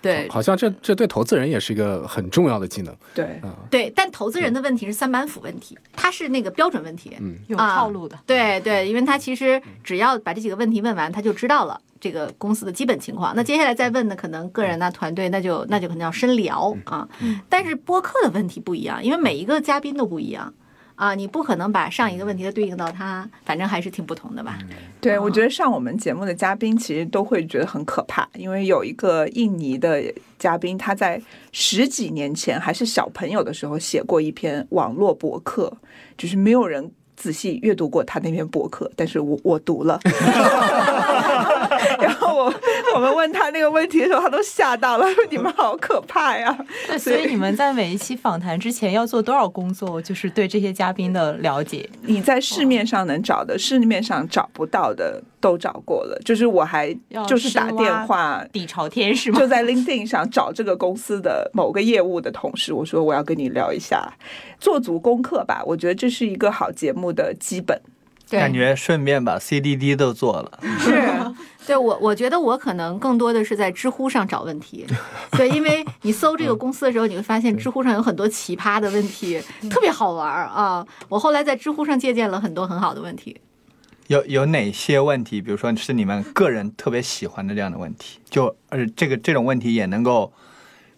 [0.03, 2.93] 对，好像这这对投资人也是一个很重要的技能。
[3.15, 8.19] 对，嗯对，但投资人的问题是三板斧问题，它是那个标准问题，嗯，有套路的。
[8.27, 13.33] 对对，因为他其实只要把这几个问题问完，他就知道了这个公司的基本情况。
[13.37, 17.09] 那接下来再问呢，可能个人呢、团队，那就那就可能要深聊啊。
[17.49, 20.53] 但是播客的问题不一样，因为每一个嘉宾都不一样。
[20.99, 24.59] 啊，你不可能把上一个问题的对应到他，反正还是挺不同的吧？
[25.01, 30.03] 对，我觉得上我们节目的嘉宾其实都会觉得很可怕，因为有一个印尼的
[30.41, 31.23] 嘉宾，他在
[31.53, 35.73] 十几年前还是小朋友的时候写过一篇网络博客，
[36.17, 40.01] 就是没有人仔细阅读过他那篇博客，但是我我读了。
[43.59, 46.57] 然后我我们问他那个问题的时候，他都吓到了， 说你们好可怕呀！
[46.99, 50.01] 所以你们在每一期访谈之前要做多少工作？
[50.01, 51.89] 就是对这些嘉宾的了解。
[52.03, 56.21] 你在市面上能找的，市面上找不到的都找过了。
[56.25, 56.97] 就是我还
[57.27, 59.41] 就是打电话底朝天是吗？
[59.41, 64.13] 就在 LinkedIn 上找这个公司的某个业务的同事，我说我要跟你聊一下，
[64.61, 65.63] 做足功课吧。
[65.67, 67.81] 我觉得这是一个好节目的基本。
[68.31, 71.09] 感觉顺便把 CDD 都做了，是
[71.67, 74.87] 对我，我觉得我可能更多的是在知乎上找问题，
[75.33, 80.87] 对，因为你搜这个公司的时候，你会发现知乎上有很多奇葩的问题，特别好玩啊！
[81.09, 83.39] 我后来在知乎上借鉴了很多很好的问题。
[84.07, 85.43] 有有哪些问题？
[85.43, 90.33] 比如说是你们个人特别喜欢的这样的问题，就呃这个这种问题也能够，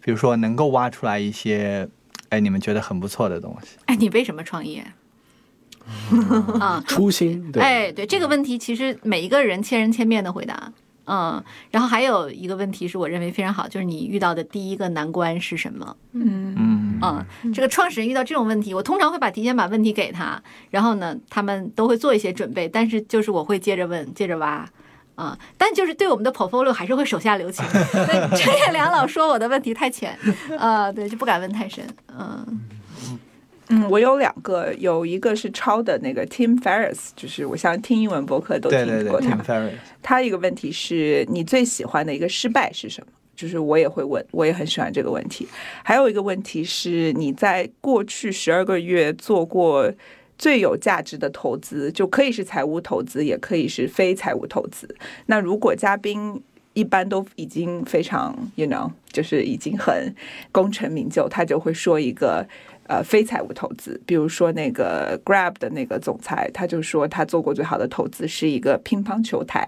[0.01, 1.89] 比如说能够挖出来一些，
[2.29, 3.77] 哎，你们觉得很不错的东西。
[3.87, 4.85] 哎，你为什么创业？
[6.59, 10.71] 啊，初心对，哎，对这个问题，其实每一个人千人千面的回答，
[11.05, 15.95] 嗯，然后还有一个问题是我认为非常好，就是你遇到的第一个难关是什么？
[16.13, 16.55] 嗯。
[16.57, 16.77] 嗯。
[17.03, 24.63] 嗯，这个创始人遇到这种问题，我通常会把提前把问题给他，然后呢，他们都会做一些准备，但是就是我会接着问，接着挖，
[25.15, 27.65] 啊，但就是对我们的 portfolio 还是会手下留情。
[28.37, 30.15] 陈彦良老说我的问题太浅，
[30.59, 31.83] 啊，对，就不敢问太深，
[32.15, 32.45] 嗯。
[33.71, 39.69] 嗯，我有两个，有一个是抄的那个 Tim Ferriss，就是我相信听英文博客都听过他。
[40.01, 43.07] 他一个问题是你最喜欢的一个失败是什么？
[43.33, 45.47] 就是我也会问，我也很喜欢这个问题。
[45.83, 49.91] 还有一个问题是你在过去十二个月做过
[50.37, 54.93] 最有价值的投资，就可以是财务投资，也可以是非财务投资。
[55.27, 56.39] 那如果嘉宾
[56.73, 60.13] 一般都已经非常，you know，就是已经很
[60.51, 62.45] 功成名就，他就会说一个。
[62.91, 69.65] 呃，非财务投资，比如说那个 Grab 的那个总裁，他就说他做过最好的投资是一个乒乓球台，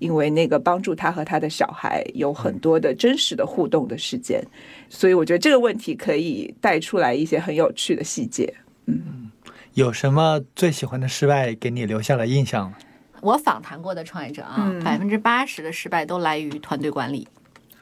[0.00, 4.42] 因为那个帮助他和他的小孩有很多的真实的互动的时间，
[4.88, 8.52] 所以我觉得这个问题可以带出来一些很有趣的细节。
[8.86, 9.30] 嗯，
[9.74, 12.76] 有什么最喜欢的失败给你留下了印象吗？
[13.20, 17.28] 我访谈过的创业者啊，百分之八十的失败都来于团队管理。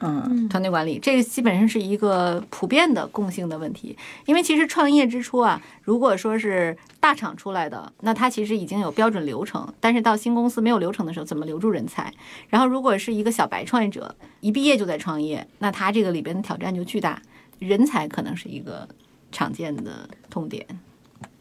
[0.05, 12.13] 嗯，团队管理这个基本上是一个普遍的共性的问题，因为其实创业之初啊，如果说是大厂出来的，那它其实已经有标准流程，但是到新公司没有流程的时候，怎么留住人才？
[12.49, 17.21] 然后如果是一个小白创业者，一毕业就在创业，那他这个里边的挑战就巨大，
[17.59, 18.87] 人才可能是一个
[19.31, 20.65] 常见的痛点。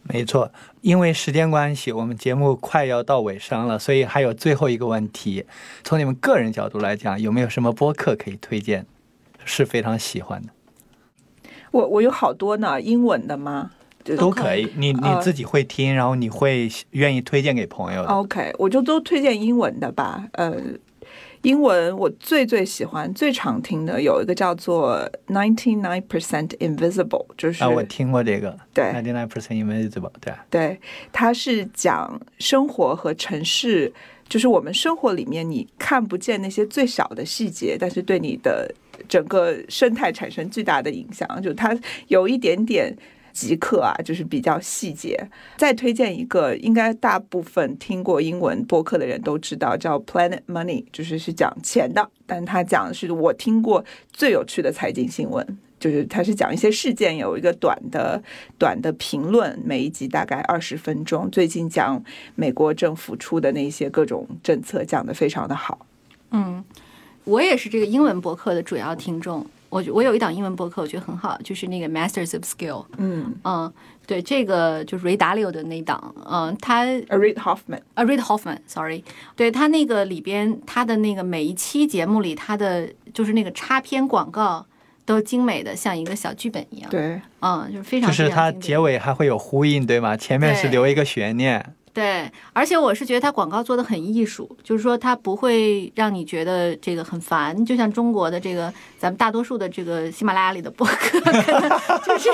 [0.07, 0.53] 没错，
[0.83, 5.45] 因为时间关系，我们节目快要到尾声了，所以还有最后一个问题：
[5.83, 8.85] 从你们个人角度来讲，有没有什么播客可以推荐，
[9.45, 10.49] 是非常喜欢的？
[11.71, 13.71] 我我有好多呢，英文的吗？
[14.19, 18.09] 都可以，你你自己会听，然后你会愿意推荐给朋友的。
[18.09, 20.55] OK，我就都推荐英文的吧，呃。
[21.45, 30.81] 英文我最最喜欢、最常听的有一个叫做 Ninety Nine Percent Invisible，就是啊，我听过这个，对，Ninety Nine Percent Invisible，对，对，
[31.13, 33.93] 它是讲生活和城市，
[34.27, 38.75] 就是我们生活里面你看不见那些最小的细节，但是对你的
[39.07, 41.79] 整个生态产生巨大的影响，就它
[42.09, 42.97] 有一点点。
[43.35, 45.29] 极客啊，就是比较细节。
[45.59, 52.09] 再推荐一个，应该大部分听过英文播客的人都知道，叫 Planet Money，就是是讲钱的。
[52.25, 55.47] 但他讲的是我听过最有趣的财经新闻，
[55.79, 58.23] 就是他是讲一些事件，有一个短的
[58.57, 61.31] 短的评论，每一集大概二十分钟。
[61.31, 62.03] 最近讲
[62.37, 65.85] 美国政府出的那些各种政策，讲的非常的好。
[66.31, 66.65] 嗯，
[67.25, 69.45] 我也是这个英文播客的主要听众。
[69.75, 72.85] 我我有一档英文博客，我觉得很好，就是那个 Masters of Skill。
[72.97, 73.73] 嗯嗯，
[74.07, 77.81] 对，这个就是瑞达利欧的那档，嗯，他 a Reid Hoffman。
[77.95, 79.03] 啊，Reid Hoffman，sorry，
[79.35, 84.65] 对他那个里边，他的那个每一期节目里，他的就是那个插片广告
[85.05, 86.89] 都精美的像一个小剧本一样。
[86.89, 90.17] 对，嗯，就是非常就是它非常经典结尾还会有呼应，对吗？
[90.17, 91.75] 前面是留一个悬念。
[91.95, 101.21] 对，而且我是觉得它广告做的很艺术，就是说它不会让你觉得这个很烦，就像中国的这个咱们大多数的这个喜马拉雅里的播客，
[102.05, 102.31] 就是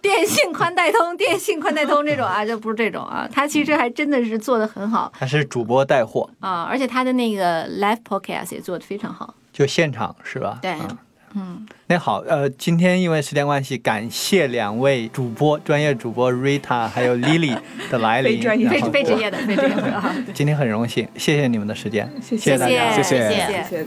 [0.00, 9.34] 电信宽带通、电信宽带通这种啊，就不是这种啊，它其实还真的是做的很好它是主播带货，啊，而且它的那个 live podcast 也做的非常好。
[9.52, 10.58] 就现场是吧？
[10.62, 10.98] 对嗯
[11.36, 17.58] 嗯，那好，呃，今天因为时间关系，感谢两位主播，专业主播 Rita 还有 Lily
[17.90, 20.14] 的来临， 非专业、非非职业的、非职业的啊。
[20.32, 23.86] 今天很荣幸，谢谢你们的时间，谢谢大家，谢谢谢谢谢。